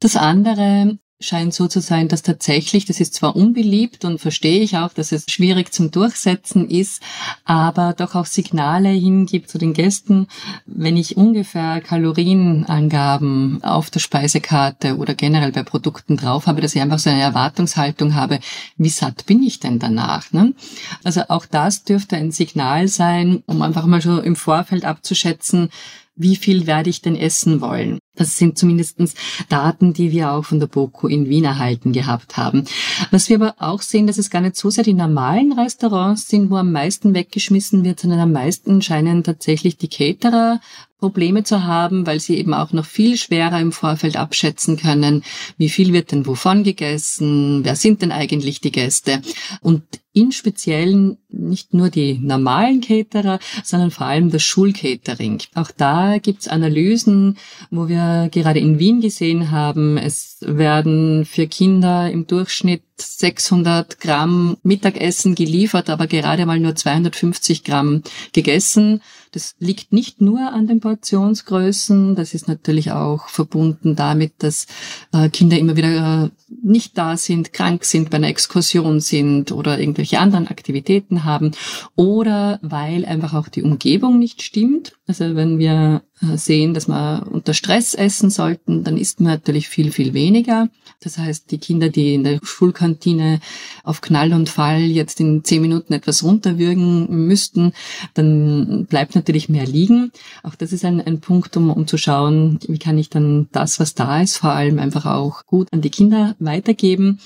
Das 0.00 0.16
andere 0.16 0.98
scheint 1.24 1.54
so 1.54 1.68
zu 1.68 1.80
sein, 1.80 2.08
dass 2.08 2.22
tatsächlich, 2.22 2.84
das 2.84 3.00
ist 3.00 3.14
zwar 3.14 3.34
unbeliebt 3.36 4.04
und 4.04 4.20
verstehe 4.20 4.60
ich 4.60 4.76
auch, 4.76 4.92
dass 4.92 5.12
es 5.12 5.24
schwierig 5.28 5.72
zum 5.72 5.90
Durchsetzen 5.90 6.68
ist, 6.68 7.02
aber 7.44 7.94
doch 7.96 8.14
auch 8.14 8.26
Signale 8.26 8.90
hingibt 8.90 9.48
zu 9.50 9.58
den 9.58 9.72
Gästen, 9.72 10.28
wenn 10.66 10.96
ich 10.96 11.16
ungefähr 11.16 11.80
Kalorienangaben 11.80 13.62
auf 13.64 13.90
der 13.90 14.00
Speisekarte 14.00 14.96
oder 14.96 15.14
generell 15.14 15.52
bei 15.52 15.62
Produkten 15.62 16.16
drauf 16.16 16.46
habe, 16.46 16.60
dass 16.60 16.74
ich 16.74 16.82
einfach 16.82 16.98
so 16.98 17.10
eine 17.10 17.22
Erwartungshaltung 17.22 18.14
habe, 18.14 18.40
wie 18.76 18.88
satt 18.88 19.26
bin 19.26 19.42
ich 19.42 19.60
denn 19.60 19.78
danach? 19.78 20.32
Ne? 20.32 20.54
Also 21.02 21.22
auch 21.28 21.46
das 21.46 21.84
dürfte 21.84 22.16
ein 22.16 22.32
Signal 22.32 22.88
sein, 22.88 23.42
um 23.46 23.62
einfach 23.62 23.86
mal 23.86 24.00
so 24.00 24.20
im 24.20 24.36
Vorfeld 24.36 24.84
abzuschätzen, 24.84 25.70
wie 26.16 26.36
viel 26.36 26.66
werde 26.66 26.90
ich 26.90 27.02
denn 27.02 27.16
essen 27.16 27.60
wollen? 27.60 27.98
Das 28.16 28.36
sind 28.36 28.56
zumindestens 28.56 29.14
Daten, 29.48 29.92
die 29.92 30.12
wir 30.12 30.32
auch 30.32 30.44
von 30.44 30.60
der 30.60 30.68
BOKU 30.68 31.08
in 31.08 31.28
Wien 31.28 31.44
erhalten 31.44 31.92
gehabt 31.92 32.36
haben. 32.36 32.64
Was 33.10 33.28
wir 33.28 33.36
aber 33.36 33.54
auch 33.58 33.82
sehen, 33.82 34.06
dass 34.06 34.18
es 34.18 34.30
gar 34.30 34.40
nicht 34.40 34.56
so 34.56 34.70
sehr 34.70 34.84
die 34.84 34.94
normalen 34.94 35.52
Restaurants 35.52 36.28
sind, 36.28 36.50
wo 36.50 36.56
am 36.56 36.70
meisten 36.70 37.14
weggeschmissen 37.14 37.84
wird, 37.84 38.00
sondern 38.00 38.20
am 38.20 38.32
meisten 38.32 38.82
scheinen 38.82 39.24
tatsächlich 39.24 39.76
die 39.76 39.88
Caterer 39.88 40.60
Probleme 41.04 41.44
zu 41.44 41.64
haben, 41.64 42.06
weil 42.06 42.18
sie 42.18 42.38
eben 42.38 42.54
auch 42.54 42.72
noch 42.72 42.86
viel 42.86 43.18
schwerer 43.18 43.60
im 43.60 43.72
Vorfeld 43.72 44.16
abschätzen 44.16 44.78
können, 44.78 45.22
wie 45.58 45.68
viel 45.68 45.92
wird 45.92 46.12
denn 46.12 46.24
wovon 46.24 46.64
gegessen, 46.64 47.60
wer 47.62 47.76
sind 47.76 48.00
denn 48.00 48.10
eigentlich 48.10 48.62
die 48.62 48.72
Gäste. 48.72 49.20
Und 49.60 49.82
in 50.14 50.32
speziellen 50.32 51.18
nicht 51.28 51.74
nur 51.74 51.90
die 51.90 52.18
normalen 52.20 52.80
Caterer, 52.80 53.38
sondern 53.64 53.90
vor 53.90 54.06
allem 54.06 54.30
das 54.30 54.44
Schulcatering. 54.44 55.42
Auch 55.54 55.70
da 55.76 56.18
gibt's 56.18 56.48
Analysen, 56.48 57.36
wo 57.70 57.88
wir 57.88 58.03
gerade 58.30 58.58
in 58.58 58.78
Wien 58.78 59.00
gesehen 59.00 59.50
haben, 59.50 59.98
es 59.98 60.38
werden 60.40 61.24
für 61.24 61.46
Kinder 61.46 62.10
im 62.10 62.26
Durchschnitt 62.26 62.82
600 62.96 63.98
Gramm 64.00 64.56
Mittagessen 64.62 65.34
geliefert, 65.34 65.90
aber 65.90 66.06
gerade 66.06 66.46
mal 66.46 66.60
nur 66.60 66.76
250 66.76 67.64
Gramm 67.64 68.02
gegessen. 68.32 69.02
Das 69.32 69.56
liegt 69.58 69.92
nicht 69.92 70.20
nur 70.20 70.52
an 70.52 70.68
den 70.68 70.78
Portionsgrößen, 70.78 72.14
das 72.14 72.34
ist 72.34 72.46
natürlich 72.46 72.92
auch 72.92 73.28
verbunden 73.28 73.96
damit, 73.96 74.34
dass 74.38 74.68
äh, 75.12 75.28
Kinder 75.28 75.58
immer 75.58 75.76
wieder 75.76 76.24
äh, 76.24 76.30
nicht 76.62 76.96
da 76.96 77.16
sind, 77.16 77.52
krank 77.52 77.84
sind, 77.84 78.10
bei 78.10 78.18
einer 78.18 78.28
Exkursion 78.28 79.00
sind 79.00 79.50
oder 79.50 79.80
irgendwelche 79.80 80.20
anderen 80.20 80.46
Aktivitäten 80.46 81.24
haben 81.24 81.50
oder 81.96 82.60
weil 82.62 83.04
einfach 83.04 83.34
auch 83.34 83.48
die 83.48 83.62
Umgebung 83.62 84.20
nicht 84.20 84.40
stimmt. 84.42 84.92
Also 85.06 85.36
wenn 85.36 85.58
wir 85.58 86.02
äh, 86.22 86.38
sehen, 86.38 86.72
dass 86.72 86.88
wir 86.88 87.26
unter 87.30 87.52
Stress 87.52 87.92
essen 87.92 88.30
sollten, 88.30 88.84
dann 88.84 88.96
isst 88.96 89.20
man 89.20 89.32
natürlich 89.32 89.68
viel, 89.68 89.92
viel 89.92 90.14
weniger. 90.14 90.68
Das 91.00 91.18
heißt, 91.18 91.50
die 91.50 91.58
Kinder, 91.58 91.90
die 91.90 92.14
in 92.14 92.24
der 92.24 92.40
Schulkantine 92.42 93.40
auf 93.82 94.00
Knall 94.00 94.32
und 94.32 94.48
Fall 94.48 94.80
jetzt 94.80 95.20
in 95.20 95.44
zehn 95.44 95.60
Minuten 95.60 95.92
etwas 95.92 96.24
runterwürgen 96.24 97.26
müssten, 97.26 97.72
dann 98.14 98.86
bleibt 98.86 99.14
natürlich 99.14 99.50
mehr 99.50 99.66
liegen. 99.66 100.10
Auch 100.42 100.54
das 100.54 100.72
ist 100.72 100.86
ein, 100.86 101.02
ein 101.02 101.20
Punkt, 101.20 101.54
um, 101.58 101.70
um 101.70 101.86
zu 101.86 101.98
schauen, 101.98 102.58
wie 102.66 102.78
kann 102.78 102.96
ich 102.96 103.10
dann 103.10 103.48
das, 103.52 103.78
was 103.80 103.94
da 103.94 104.22
ist, 104.22 104.38
vor 104.38 104.52
allem 104.52 104.78
einfach 104.78 105.04
auch 105.04 105.44
gut 105.44 105.68
an 105.72 105.82
die 105.82 105.90
Kinder 105.90 106.34
weitergeben. 106.38 107.20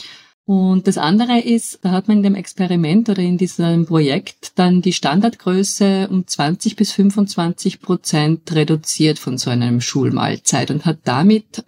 Und 0.48 0.86
das 0.86 0.96
andere 0.96 1.40
ist, 1.40 1.80
da 1.82 1.90
hat 1.90 2.08
man 2.08 2.16
in 2.16 2.22
dem 2.22 2.34
Experiment 2.34 3.10
oder 3.10 3.20
in 3.20 3.36
diesem 3.36 3.84
Projekt 3.84 4.52
dann 4.54 4.80
die 4.80 4.94
Standardgröße 4.94 6.08
um 6.10 6.26
20 6.26 6.74
bis 6.74 6.90
25 6.92 7.82
Prozent 7.82 8.50
reduziert 8.52 9.18
von 9.18 9.36
so 9.36 9.50
einem 9.50 9.82
Schulmahlzeit 9.82 10.70
und 10.70 10.86
hat 10.86 11.00
damit 11.04 11.64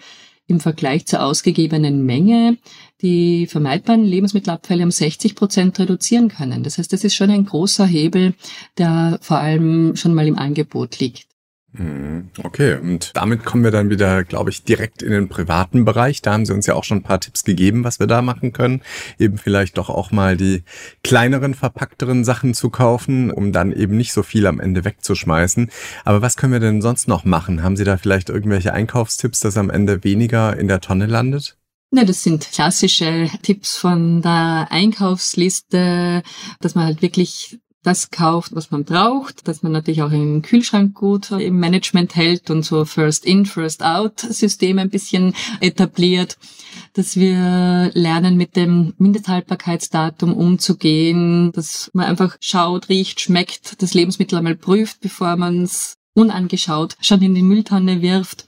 im 0.47 0.61
Vergleich 0.61 1.05
zur 1.05 1.23
ausgegebenen 1.23 2.07
Menge 2.07 2.57
die 3.03 3.47
vermeidbaren 3.49 4.03
Lebensmittelabfälle 4.03 4.85
um 4.85 4.91
60 4.91 5.35
Prozent 5.35 5.79
reduzieren 5.79 6.31
können. 6.31 6.63
Das 6.63 6.79
heißt, 6.79 6.91
das 6.91 7.05
ist 7.05 7.15
schon 7.15 7.29
ein 7.29 7.45
großer 7.45 7.85
Hebel, 7.85 8.33
der 8.79 9.19
vor 9.21 9.41
allem 9.41 9.95
schon 9.95 10.15
mal 10.15 10.27
im 10.27 10.39
Angebot 10.39 11.01
liegt. 11.01 11.30
Mhm. 11.73 12.31
Okay, 12.43 12.75
und 12.75 13.13
damit 13.15 13.45
kommen 13.45 13.63
wir 13.63 13.71
dann 13.71 13.91
wieder, 13.91 14.25
glaube 14.25 14.51
ich, 14.51 14.65
direkt 14.65 15.03
in 15.03 15.13
den 15.13 15.29
privaten 15.29 15.85
Bereich. 15.85 16.21
Da 16.21 16.33
haben 16.33 16.45
Sie 16.45 16.53
uns 16.53 16.67
ja 16.67 16.75
auch 16.75 16.83
schon 16.85 16.99
ein 16.99 17.03
paar 17.03 17.21
Tipps 17.21 17.45
gegeben, 17.45 17.85
was 17.85 18.01
wir 18.01 18.09
da 18.09 18.23
machen 18.23 18.53
können. 18.53 18.83
Eben 19.19 19.39
vielleicht 19.39 19.79
doch 19.79 19.89
auch 19.89 20.11
mal 20.11 20.37
die 20.37 20.65
kleineren, 21.05 21.55
verpackteren 21.55 22.25
Sachen 22.25 22.55
zu 22.55 22.71
kaufen, 22.71 23.31
um 23.31 23.53
dann 23.53 23.73
eben 23.73 23.97
nicht 23.97 24.13
so 24.13 24.23
viel 24.23 24.47
am 24.47 24.59
Ende 24.59 24.85
wegzuschmeißen. 24.85 25.71
Aber 26.05 26.23
was 26.23 26.37
können 26.37 26.53
wir 26.53 26.61
denn 26.61 26.83
sonst 26.83 27.07
noch 27.07 27.25
machen? 27.25 27.63
Haben 27.63 27.77
Sie 27.77 27.85
da 27.85 27.97
vielleicht 27.97 28.31
irgendwelche 28.31 28.73
Einkaufstipps, 28.73 29.41
dass 29.41 29.57
am 29.57 29.71
Ende 29.71 30.03
weniger 30.03 30.57
in 30.57 30.67
der 30.67 30.81
Tonne 30.81 31.07
landet? 31.07 31.57
Ne, 31.93 32.05
das 32.05 32.23
sind 32.23 32.51
klassische 32.53 33.29
Tipps 33.43 33.77
von 33.77 34.23
der 34.23 34.69
Einkaufsliste, 34.71 36.23
dass 36.61 36.75
man 36.77 36.85
halt 36.85 37.03
wirklich 37.03 37.59
das 37.83 38.11
kauft, 38.11 38.55
was 38.55 38.71
man 38.71 38.85
braucht, 38.85 39.49
dass 39.49 39.63
man 39.63 39.73
natürlich 39.73 40.03
auch 40.03 40.13
im 40.13 40.43
Kühlschrank 40.43 40.95
gut 40.95 41.31
im 41.31 41.59
Management 41.59 42.15
hält 42.15 42.51
und 42.51 42.63
so 42.63 42.85
First 42.85 43.25
In, 43.25 43.47
First 43.47 43.83
Out 43.83 44.21
System 44.21 44.79
ein 44.79 44.91
bisschen 44.91 45.35
etabliert, 45.61 46.37
dass 46.93 47.17
wir 47.17 47.91
lernen, 47.95 48.37
mit 48.37 48.57
dem 48.57 48.93
Mindesthaltbarkeitsdatum 48.99 50.35
umzugehen, 50.35 51.53
dass 51.53 51.91
man 51.95 52.07
einfach 52.07 52.37
schaut, 52.41 52.89
riecht, 52.89 53.21
schmeckt, 53.21 53.81
das 53.81 53.95
Lebensmittel 53.95 54.37
einmal 54.37 54.57
prüft, 54.57 55.01
bevor 55.01 55.37
man 55.37 55.63
es 55.63 55.97
unangeschaut 56.21 56.97
schon 57.01 57.23
in 57.23 57.35
die 57.35 57.43
Mülltonne 57.43 58.03
wirft. 58.03 58.45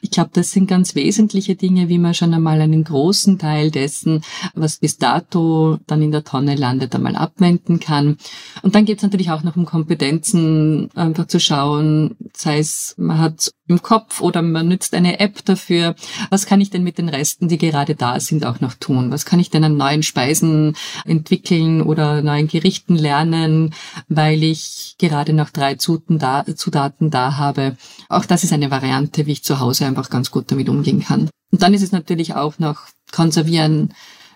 Ich 0.00 0.10
glaube, 0.10 0.30
das 0.32 0.52
sind 0.52 0.66
ganz 0.66 0.94
wesentliche 0.94 1.56
Dinge, 1.56 1.88
wie 1.88 1.98
man 1.98 2.14
schon 2.14 2.34
einmal 2.34 2.60
einen 2.60 2.84
großen 2.84 3.38
Teil 3.38 3.70
dessen, 3.70 4.22
was 4.54 4.78
bis 4.78 4.98
dato 4.98 5.78
dann 5.86 6.02
in 6.02 6.12
der 6.12 6.24
Tonne 6.24 6.54
landet, 6.54 6.94
einmal 6.94 7.16
abwenden 7.16 7.80
kann. 7.80 8.18
Und 8.62 8.74
dann 8.74 8.84
geht 8.84 8.98
es 8.98 9.02
natürlich 9.02 9.30
auch 9.30 9.42
noch 9.42 9.56
um 9.56 9.64
Kompetenzen, 9.64 10.90
einfach 10.94 11.26
zu 11.26 11.40
schauen, 11.40 12.16
sei 12.34 12.58
es, 12.58 12.94
man 12.98 13.18
hat 13.18 13.52
im 13.66 13.82
Kopf 13.82 14.20
oder 14.20 14.42
man 14.42 14.68
nützt 14.68 14.94
eine 14.94 15.20
App 15.20 15.44
dafür. 15.44 15.94
Was 16.30 16.46
kann 16.46 16.60
ich 16.60 16.70
denn 16.70 16.82
mit 16.82 16.98
den 16.98 17.08
Resten, 17.08 17.48
die 17.48 17.58
gerade 17.58 17.94
da 17.94 18.20
sind, 18.20 18.44
auch 18.44 18.60
noch 18.60 18.74
tun? 18.74 19.10
Was 19.10 19.24
kann 19.24 19.40
ich 19.40 19.50
denn 19.50 19.64
an 19.64 19.76
neuen 19.76 20.02
Speisen 20.02 20.76
entwickeln 21.04 21.80
oder 21.80 22.22
neuen 22.22 22.48
Gerichten 22.48 22.96
lernen, 22.96 23.74
weil 24.08 24.42
ich 24.42 24.96
gerade 24.98 25.32
noch 25.32 25.50
drei 25.50 25.76
Zutaten 25.76 26.18
da, 26.18 27.36
habe? 27.36 27.76
Auch 28.08 28.26
das 28.26 28.44
ist 28.44 28.52
eine 28.52 28.70
Variante, 28.70 29.26
wie 29.26 29.32
ich 29.32 29.44
zu 29.44 29.60
Hause 29.60 29.86
einfach 29.86 30.10
ganz 30.10 30.30
gut 30.30 30.50
damit 30.50 30.68
umgehen 30.68 31.02
kann. 31.02 31.30
Und 31.50 31.62
dann 31.62 31.72
ist 31.72 31.82
es 31.82 31.92
natürlich 31.92 32.34
auch 32.34 32.58
noch 32.58 32.82
konservieren, 33.12 33.94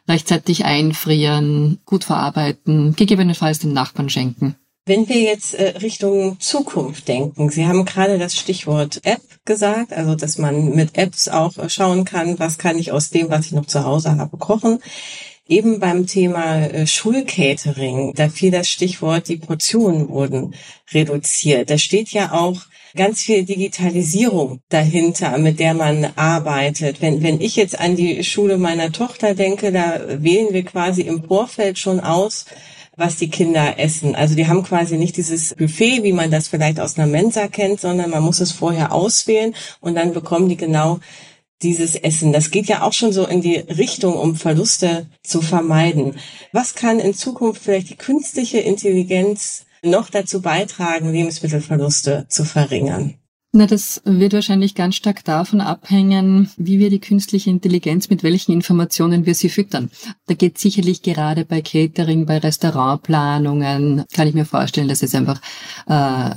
rechtzeitig 0.09 0.65
einfrieren, 0.65 1.81
gut 1.85 2.05
verarbeiten, 2.05 2.97
gegebenenfalls 2.97 3.59
den 3.59 3.75
Nachbarn 3.75 4.09
schenken. 4.09 4.57
Wenn 4.89 5.07
wir 5.07 5.21
jetzt 5.21 5.53
äh, 5.53 5.77
Richtung 5.83 6.41
Zukunft 6.41 7.09
denken, 7.09 7.51
Sie 7.51 7.67
haben 7.67 7.85
gerade 7.85 8.17
das 8.19 8.35
Stichwort 8.35 9.03
App 9.05 9.21
gesagt, 9.45 9.93
also 9.93 10.15
dass 10.15 10.39
man 10.39 10.75
mit 10.75 10.97
Apps 10.97 11.29
auch 11.29 11.59
äh, 11.59 11.69
schauen 11.69 12.07
kann, 12.07 12.39
was 12.39 12.57
kann 12.57 12.79
ich 12.79 12.91
aus 12.91 13.11
dem, 13.11 13.29
was 13.29 13.45
ich 13.45 13.53
noch 13.53 13.67
zu 13.67 13.85
Hause 13.85 14.17
habe, 14.17 14.39
kochen. 14.39 14.79
Eben 15.47 15.79
beim 15.79 16.07
Thema 16.07 16.63
äh, 16.63 16.87
Schulcatering, 16.87 18.15
da 18.15 18.31
fiel 18.31 18.51
das 18.51 18.71
Stichwort, 18.71 19.29
die 19.29 19.37
Portionen 19.37 20.09
wurden 20.09 20.55
reduziert. 20.91 21.69
Da 21.69 21.77
steht 21.77 22.09
ja 22.13 22.33
auch 22.33 22.63
ganz 22.97 23.21
viel 23.21 23.45
Digitalisierung 23.45 24.61
dahinter, 24.71 25.37
mit 25.37 25.61
der 25.61 25.75
man 25.75 26.13
arbeitet. 26.17 27.03
Wenn, 27.03 27.23
wenn 27.23 27.43
ich 27.43 27.57
jetzt 27.57 27.79
an 27.79 27.95
die 27.95 28.25
Schule 28.25 28.57
meiner 28.57 28.91
Tochter 28.91 29.35
denke, 29.35 29.71
da 29.71 30.01
wählen 30.23 30.55
wir 30.55 30.65
quasi 30.65 31.03
im 31.03 31.25
Vorfeld 31.25 31.79
schon 31.79 32.01
aus, 32.01 32.47
was 32.99 33.17
die 33.17 33.31
Kinder 33.31 33.79
essen. 33.79 34.17
Also 34.17 34.35
die 34.35 34.49
haben 34.49 34.65
quasi 34.65 34.99
nicht 34.99 35.17
dieses 35.17 35.55
Buffet, 35.55 36.03
wie 36.03 36.13
man 36.13 36.33
das 36.33 36.49
vielleicht 36.49 36.81
aus 36.81 36.99
einer 36.99 37.07
Mensa 37.07 37.47
kennt, 37.47 37.81
sondern 37.81 38.11
man 38.11 38.23
muss 38.23 38.41
es 38.41 38.51
vorher 38.51 38.93
auswählen 38.93 39.55
und 39.81 39.95
dann 39.95 40.13
bekommen 40.13 40.49
die 40.49 40.57
genau 40.57 40.99
dieses 41.63 41.95
Essen. 41.95 42.33
Das 42.33 42.51
geht 42.51 42.67
ja 42.67 42.83
auch 42.83 42.93
schon 42.93 43.13
so 43.13 43.25
in 43.25 43.41
die 43.41 43.57
Richtung, 43.57 44.15
um 44.15 44.35
Verluste 44.35 45.07
zu 45.23 45.41
vermeiden. 45.41 46.17
Was 46.53 46.75
kann 46.75 46.99
in 46.99 47.15
Zukunft 47.15 47.63
vielleicht 47.63 47.89
die 47.89 47.97
künstliche 47.97 48.59
Intelligenz 48.59 49.67
noch 49.83 50.11
dazu 50.11 50.43
beitragen, 50.43 51.13
Lebensmittelverluste 51.13 52.27
zu 52.29 52.45
verringern? 52.45 53.15
Na, 53.51 53.67
das 53.67 54.03
wird 54.05 54.35
wahrscheinlich 54.35 54.75
ganz 54.75 54.97
stark 54.97 55.25
davon 55.25 55.63
abhängen, 55.63 56.51
wie 56.59 56.79
wir 56.79 56.91
die 56.91 57.01
künstliche 57.01 57.49
Intelligenz, 57.49 58.11
mit 58.11 58.23
welchen 58.23 58.53
Informationen 58.53 59.25
wir 59.25 59.35
sie 59.35 59.49
füttern. 59.49 59.91
Da 60.27 60.35
geht 60.35 60.59
sicherlich 60.59 61.01
gerade 61.01 61.47
bei 61.47 61.63
Catering, 61.63 62.27
bei 62.27 62.37
Restaurantplanungen, 62.39 64.05
kann 64.13 64.29
ich 64.29 64.35
mir 64.35 64.45
vorstellen, 64.45 64.89
dass 64.89 65.03
es 65.03 65.15
einfach 65.15 65.41
äh, 65.87 66.31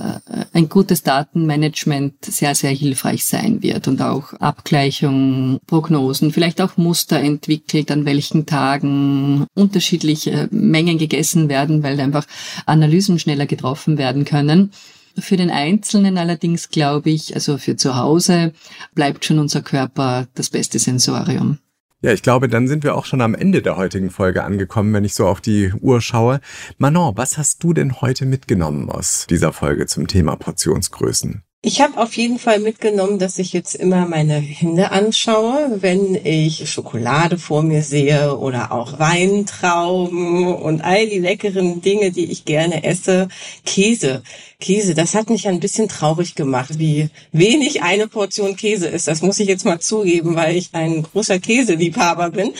ein 0.54 0.70
gutes 0.70 1.04
Datenmanagement 1.04 2.24
sehr, 2.24 2.56
sehr 2.56 2.72
hilfreich 2.72 3.26
sein 3.26 3.62
wird 3.62 3.90
und 3.90 4.02
auch 4.02 4.32
Abgleichung, 4.36 5.60
Prognosen, 5.68 6.32
vielleicht 6.32 6.62
auch 6.62 6.78
Muster 6.78 7.20
entwickelt, 7.20 7.92
an 7.92 8.06
welchen 8.06 8.46
Tagen 8.46 9.48
unterschiedliche 9.54 10.48
Mengen 10.50 10.98
gegessen 10.98 11.50
werden, 11.50 11.84
weil 11.84 12.00
einfach 12.00 12.26
Analysen 12.66 13.20
schneller 13.20 13.48
getroffen 13.48 13.98
werden 13.98 14.24
können. 14.24 14.72
Für 15.20 15.38
den 15.38 15.50
Einzelnen 15.50 16.18
allerdings 16.18 16.70
glaube 16.70 17.10
ich, 17.10 17.36
also 17.36 17.58
für 17.58 17.76
zu 17.76 17.96
Hause 17.96 18.54
bleibt 18.94 19.26
schon 19.26 19.40
unser 19.40 19.62
Körper 19.62 20.28
das 20.36 20.50
beste 20.50 20.80
Sensorium. 20.80 21.60
Ja, 22.04 22.12
ich 22.12 22.24
glaube, 22.24 22.48
dann 22.48 22.68
sind 22.68 22.84
wir 22.84 22.96
auch 22.96 23.06
schon 23.06 23.22
am 23.22 23.36
Ende 23.36 23.62
der 23.62 23.78
heutigen 23.78 24.10
Folge 24.10 24.44
angekommen, 24.44 24.92
wenn 24.94 25.06
ich 25.06 25.14
so 25.14 25.28
auf 25.28 25.40
die 25.40 25.72
Uhr 25.82 26.02
schaue. 26.02 26.42
Manon, 26.80 27.16
was 27.16 27.38
hast 27.38 27.64
du 27.64 27.74
denn 27.74 28.02
heute 28.02 28.26
mitgenommen 28.26 28.90
aus 28.90 29.28
dieser 29.30 29.54
Folge 29.54 29.86
zum 29.86 30.08
Thema 30.08 30.36
Portionsgrößen? 30.36 31.44
Ich 31.64 31.80
habe 31.80 32.00
auf 32.00 32.18
jeden 32.18 32.40
Fall 32.40 32.58
mitgenommen, 32.58 33.20
dass 33.20 33.38
ich 33.38 33.54
jetzt 33.54 33.76
immer 33.76 34.08
meine 34.08 34.34
Hände 34.34 34.90
anschaue, 34.90 35.78
wenn 35.82 36.16
ich 36.16 36.72
Schokolade 36.72 37.38
vor 37.38 37.62
mir 37.62 37.84
sehe 37.84 38.36
oder 38.36 38.72
auch 38.72 38.98
Weintrauben 38.98 40.56
und 40.56 40.82
all 40.84 41.08
die 41.08 41.20
leckeren 41.20 41.80
Dinge, 41.84 42.12
die 42.12 42.32
ich 42.32 42.46
gerne 42.46 42.84
esse. 42.84 43.28
Käse. 43.64 44.24
Käse, 44.62 44.96
das 44.96 45.14
hat 45.14 45.30
mich 45.30 45.50
ein 45.50 45.60
bisschen 45.60 45.90
traurig 45.90 46.36
gemacht, 46.36 46.80
wie 46.80 47.10
wenig 47.34 47.84
eine 47.84 48.08
Portion 48.08 48.56
Käse 48.56 48.88
ist. 48.88 49.10
Das 49.10 49.22
muss 49.22 49.40
ich 49.40 49.50
jetzt 49.50 49.66
mal 49.66 49.82
zugeben, 49.82 50.36
weil 50.36 50.56
ich 50.56 50.70
ein 50.72 51.04
großer 51.04 51.40
Käseliebhaber 51.40 52.30
bin. 52.30 52.54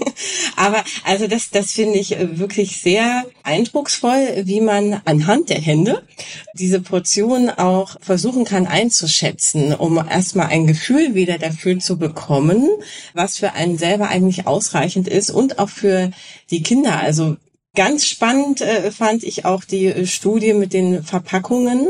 Aber 0.56 0.84
also 1.04 1.26
das, 1.26 1.48
das 1.50 1.72
finde 1.72 1.98
ich 1.98 2.16
wirklich 2.18 2.82
sehr 2.82 3.24
eindrucksvoll, 3.42 4.42
wie 4.44 4.60
man 4.60 5.00
anhand 5.06 5.48
der 5.48 5.60
Hände 5.60 6.02
diese 6.54 6.80
Portion 6.80 7.48
auch 7.48 7.96
versuchen 8.00 8.44
kann 8.44 8.66
einzuschätzen, 8.66 9.74
um 9.74 9.96
erstmal 9.96 10.48
ein 10.48 10.66
Gefühl 10.66 11.14
wieder 11.14 11.38
dafür 11.38 11.78
zu 11.78 11.96
bekommen, 11.96 12.68
was 13.14 13.38
für 13.38 13.52
einen 13.52 13.78
selber 13.78 14.08
eigentlich 14.08 14.46
ausreichend 14.46 15.08
ist 15.08 15.30
und 15.30 15.58
auch 15.58 15.70
für 15.70 16.10
die 16.50 16.62
Kinder. 16.62 16.98
Also 17.00 17.36
Ganz 17.76 18.06
spannend 18.06 18.62
äh, 18.62 18.90
fand 18.90 19.22
ich 19.22 19.44
auch 19.44 19.62
die 19.62 19.86
äh, 19.86 20.06
Studie 20.06 20.54
mit 20.54 20.72
den 20.72 21.04
Verpackungen, 21.04 21.88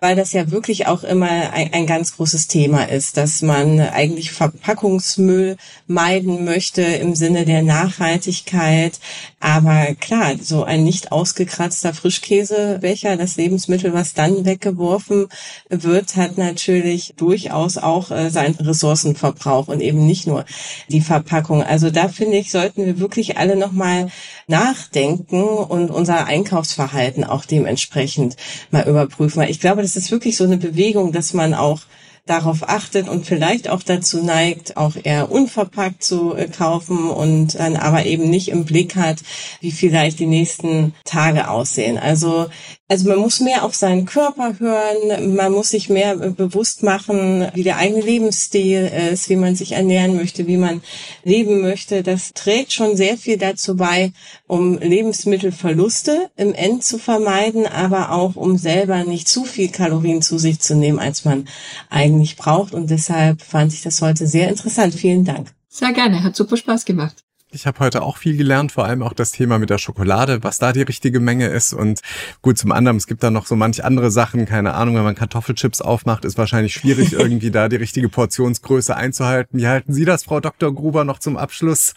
weil 0.00 0.16
das 0.16 0.32
ja 0.32 0.50
wirklich 0.50 0.86
auch 0.86 1.04
immer 1.04 1.52
ein, 1.52 1.72
ein, 1.74 1.86
ganz 1.86 2.16
großes 2.16 2.48
Thema 2.48 2.84
ist, 2.84 3.18
dass 3.18 3.42
man 3.42 3.78
eigentlich 3.78 4.32
Verpackungsmüll 4.32 5.58
meiden 5.86 6.46
möchte 6.46 6.80
im 6.80 7.14
Sinne 7.14 7.44
der 7.44 7.62
Nachhaltigkeit. 7.62 9.00
Aber 9.40 9.94
klar, 9.94 10.34
so 10.40 10.64
ein 10.64 10.82
nicht 10.82 11.12
ausgekratzter 11.12 11.94
Frischkäsebecher, 11.94 13.16
das 13.16 13.36
Lebensmittel, 13.36 13.92
was 13.92 14.12
dann 14.12 14.44
weggeworfen 14.44 15.28
wird, 15.68 16.16
hat 16.16 16.38
natürlich 16.38 17.14
durchaus 17.16 17.78
auch 17.78 18.10
äh, 18.10 18.30
seinen 18.30 18.56
Ressourcenverbrauch 18.56 19.68
und 19.68 19.80
eben 19.80 20.04
nicht 20.04 20.26
nur 20.26 20.44
die 20.88 21.00
Verpackung. 21.00 21.62
Also 21.62 21.90
da 21.90 22.08
finde 22.08 22.36
ich, 22.36 22.50
sollten 22.50 22.84
wir 22.84 22.98
wirklich 22.98 23.38
alle 23.38 23.54
nochmal 23.54 24.10
nachdenken 24.48 25.44
und 25.44 25.92
unser 25.92 26.26
Einkaufsverhalten 26.26 27.22
auch 27.22 27.44
dementsprechend 27.44 28.36
mal 28.72 28.88
überprüfen. 28.88 29.42
Ich 29.42 29.60
glaube, 29.60 29.82
das 29.82 29.94
ist 29.94 30.10
wirklich 30.10 30.36
so 30.36 30.44
eine 30.44 30.56
Bewegung, 30.56 31.12
dass 31.12 31.32
man 31.32 31.54
auch 31.54 31.82
darauf 32.28 32.68
achtet 32.68 33.08
und 33.08 33.26
vielleicht 33.26 33.68
auch 33.68 33.82
dazu 33.82 34.22
neigt, 34.22 34.76
auch 34.76 34.94
eher 35.02 35.30
unverpackt 35.30 36.02
zu 36.02 36.34
äh, 36.34 36.48
kaufen 36.48 37.10
und 37.10 37.58
dann 37.58 37.76
aber 37.76 38.06
eben 38.06 38.28
nicht 38.28 38.48
im 38.48 38.64
Blick 38.64 38.96
hat, 38.96 39.18
wie 39.60 39.72
vielleicht 39.72 40.18
die 40.18 40.26
nächsten 40.26 40.94
Tage 41.04 41.48
aussehen. 41.48 41.98
Also 41.98 42.48
also 42.90 43.10
man 43.10 43.18
muss 43.18 43.40
mehr 43.40 43.64
auf 43.64 43.74
seinen 43.74 44.06
Körper 44.06 44.58
hören, 44.58 45.34
man 45.34 45.52
muss 45.52 45.68
sich 45.68 45.90
mehr 45.90 46.16
bewusst 46.16 46.82
machen, 46.82 47.46
wie 47.52 47.62
der 47.62 47.76
eigene 47.76 48.00
Lebensstil 48.00 48.90
ist, 49.12 49.28
wie 49.28 49.36
man 49.36 49.54
sich 49.54 49.72
ernähren 49.72 50.16
möchte, 50.16 50.46
wie 50.46 50.56
man 50.56 50.80
leben 51.22 51.60
möchte. 51.60 52.02
Das 52.02 52.32
trägt 52.32 52.72
schon 52.72 52.96
sehr 52.96 53.18
viel 53.18 53.36
dazu 53.36 53.76
bei, 53.76 54.12
um 54.46 54.78
Lebensmittelverluste 54.78 56.30
im 56.36 56.54
End 56.54 56.82
zu 56.82 56.96
vermeiden, 56.96 57.66
aber 57.66 58.12
auch 58.12 58.36
um 58.36 58.56
selber 58.56 59.04
nicht 59.04 59.28
zu 59.28 59.44
viel 59.44 59.68
Kalorien 59.68 60.22
zu 60.22 60.38
sich 60.38 60.60
zu 60.60 60.74
nehmen, 60.74 60.98
als 60.98 61.26
man 61.26 61.46
eigentlich 61.90 62.17
braucht. 62.36 62.72
Und 62.72 62.90
deshalb 62.90 63.42
fand 63.42 63.72
ich 63.72 63.82
das 63.82 64.02
heute 64.02 64.26
sehr 64.26 64.48
interessant. 64.48 64.94
Vielen 64.94 65.24
Dank. 65.24 65.48
Sehr 65.68 65.92
gerne, 65.92 66.22
hat 66.22 66.34
super 66.34 66.56
Spaß 66.56 66.84
gemacht. 66.84 67.16
Ich 67.50 67.66
habe 67.66 67.78
heute 67.78 68.02
auch 68.02 68.18
viel 68.18 68.36
gelernt, 68.36 68.72
vor 68.72 68.84
allem 68.84 69.02
auch 69.02 69.14
das 69.14 69.32
Thema 69.32 69.58
mit 69.58 69.70
der 69.70 69.78
Schokolade, 69.78 70.42
was 70.42 70.58
da 70.58 70.72
die 70.72 70.82
richtige 70.82 71.18
Menge 71.18 71.46
ist. 71.46 71.72
Und 71.72 72.00
gut, 72.42 72.58
zum 72.58 72.72
anderen, 72.72 72.98
es 72.98 73.06
gibt 73.06 73.22
da 73.22 73.30
noch 73.30 73.46
so 73.46 73.56
manch 73.56 73.82
andere 73.84 74.10
Sachen, 74.10 74.44
keine 74.44 74.74
Ahnung, 74.74 74.96
wenn 74.96 75.02
man 75.02 75.14
Kartoffelchips 75.14 75.80
aufmacht, 75.80 76.26
ist 76.26 76.36
wahrscheinlich 76.36 76.74
schwierig, 76.74 77.12
irgendwie 77.14 77.50
da 77.50 77.68
die 77.68 77.76
richtige 77.76 78.10
Portionsgröße 78.10 78.94
einzuhalten. 78.94 79.58
Wie 79.58 79.66
halten 79.66 79.94
Sie 79.94 80.04
das, 80.04 80.24
Frau 80.24 80.40
Dr. 80.40 80.74
Gruber, 80.74 81.04
noch 81.04 81.20
zum 81.20 81.38
Abschluss? 81.38 81.94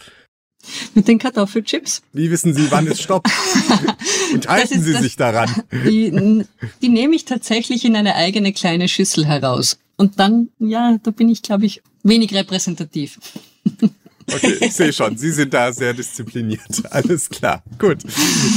Mit 0.94 1.08
den 1.08 1.20
Kartoffelchips? 1.20 2.02
Wie 2.14 2.32
wissen 2.32 2.54
Sie, 2.54 2.72
wann 2.72 2.88
es 2.88 3.02
stoppt? 3.02 3.30
Und 4.34 4.48
halten 4.48 4.82
Sie 4.82 4.94
das, 4.94 5.02
sich 5.02 5.18
daran? 5.18 5.50
Die, 5.72 6.46
die 6.82 6.90
nehme 6.90 7.16
ich 7.16 7.26
tatsächlich 7.26 7.84
in 7.84 7.96
eine 7.96 8.16
eigene 8.16 8.54
kleine 8.54 8.88
Schüssel 8.88 9.26
heraus. 9.26 9.80
Und 10.02 10.20
dann, 10.20 10.50
ja, 10.58 10.98
da 11.04 11.12
bin 11.12 11.30
ich, 11.30 11.44
glaube 11.44 11.68
ich, 11.68 11.84
wenig 12.02 12.34
repräsentativ. 12.34 13.20
Okay, 14.34 14.56
ich 14.62 14.74
sehe 14.74 14.94
schon, 14.94 15.18
Sie 15.18 15.32
sind 15.32 15.54
da 15.54 15.74
sehr 15.74 15.94
diszipliniert. 15.94 16.84
Alles 16.90 17.28
klar. 17.28 17.64
Gut. 17.80 17.98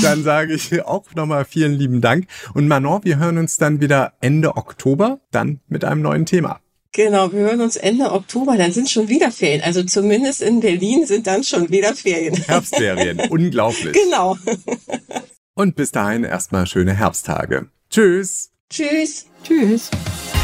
Dann 0.02 0.22
sage 0.22 0.54
ich 0.54 0.84
auch 0.84 1.12
nochmal 1.16 1.44
vielen 1.46 1.72
lieben 1.72 2.00
Dank. 2.00 2.28
Und 2.52 2.68
Manon, 2.68 3.02
wir 3.02 3.18
hören 3.18 3.38
uns 3.38 3.56
dann 3.56 3.80
wieder 3.80 4.12
Ende 4.20 4.56
Oktober, 4.56 5.20
dann 5.32 5.60
mit 5.66 5.84
einem 5.84 6.02
neuen 6.02 6.26
Thema. 6.26 6.60
Genau, 6.92 7.32
wir 7.32 7.40
hören 7.40 7.60
uns 7.60 7.74
Ende 7.74 8.12
Oktober, 8.12 8.56
dann 8.56 8.70
sind 8.70 8.88
schon 8.88 9.08
wieder 9.08 9.32
Ferien. 9.32 9.62
Also 9.62 9.82
zumindest 9.82 10.42
in 10.42 10.60
Berlin 10.60 11.06
sind 11.06 11.26
dann 11.26 11.42
schon 11.42 11.70
wieder 11.70 11.92
Ferien. 11.94 12.36
Herbstferien, 12.46 13.18
unglaublich. 13.30 13.94
Genau. 13.94 14.36
Und 15.54 15.74
bis 15.74 15.90
dahin 15.90 16.22
erstmal 16.22 16.68
schöne 16.68 16.92
Herbsttage. 16.92 17.68
Tschüss. 17.90 18.52
Tschüss. 18.70 19.26
Tschüss. 19.42 19.90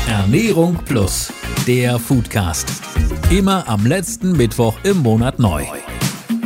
Ernährung 0.08 0.76
Plus, 0.84 1.32
der 1.66 1.98
Foodcast. 1.98 2.68
Immer 3.30 3.68
am 3.68 3.86
letzten 3.86 4.32
Mittwoch 4.32 4.74
im 4.82 4.98
Monat 4.98 5.38
neu. 5.38 5.64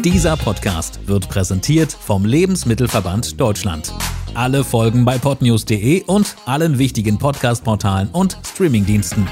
Dieser 0.05 0.37
Podcast 0.37 1.01
wird 1.07 1.29
präsentiert 1.29 1.93
vom 1.93 2.25
Lebensmittelverband 2.27 3.41
Deutschland. 3.41 3.93
Alle 4.35 4.65
Folgen 4.65 5.05
bei 5.05 5.17
podnews.de 5.19 6.03
und 6.05 6.37
allen 6.45 6.79
wichtigen 6.79 7.19
Podcast-Portalen 7.19 8.09
und 8.11 8.37
Streamingdiensten. 8.45 9.27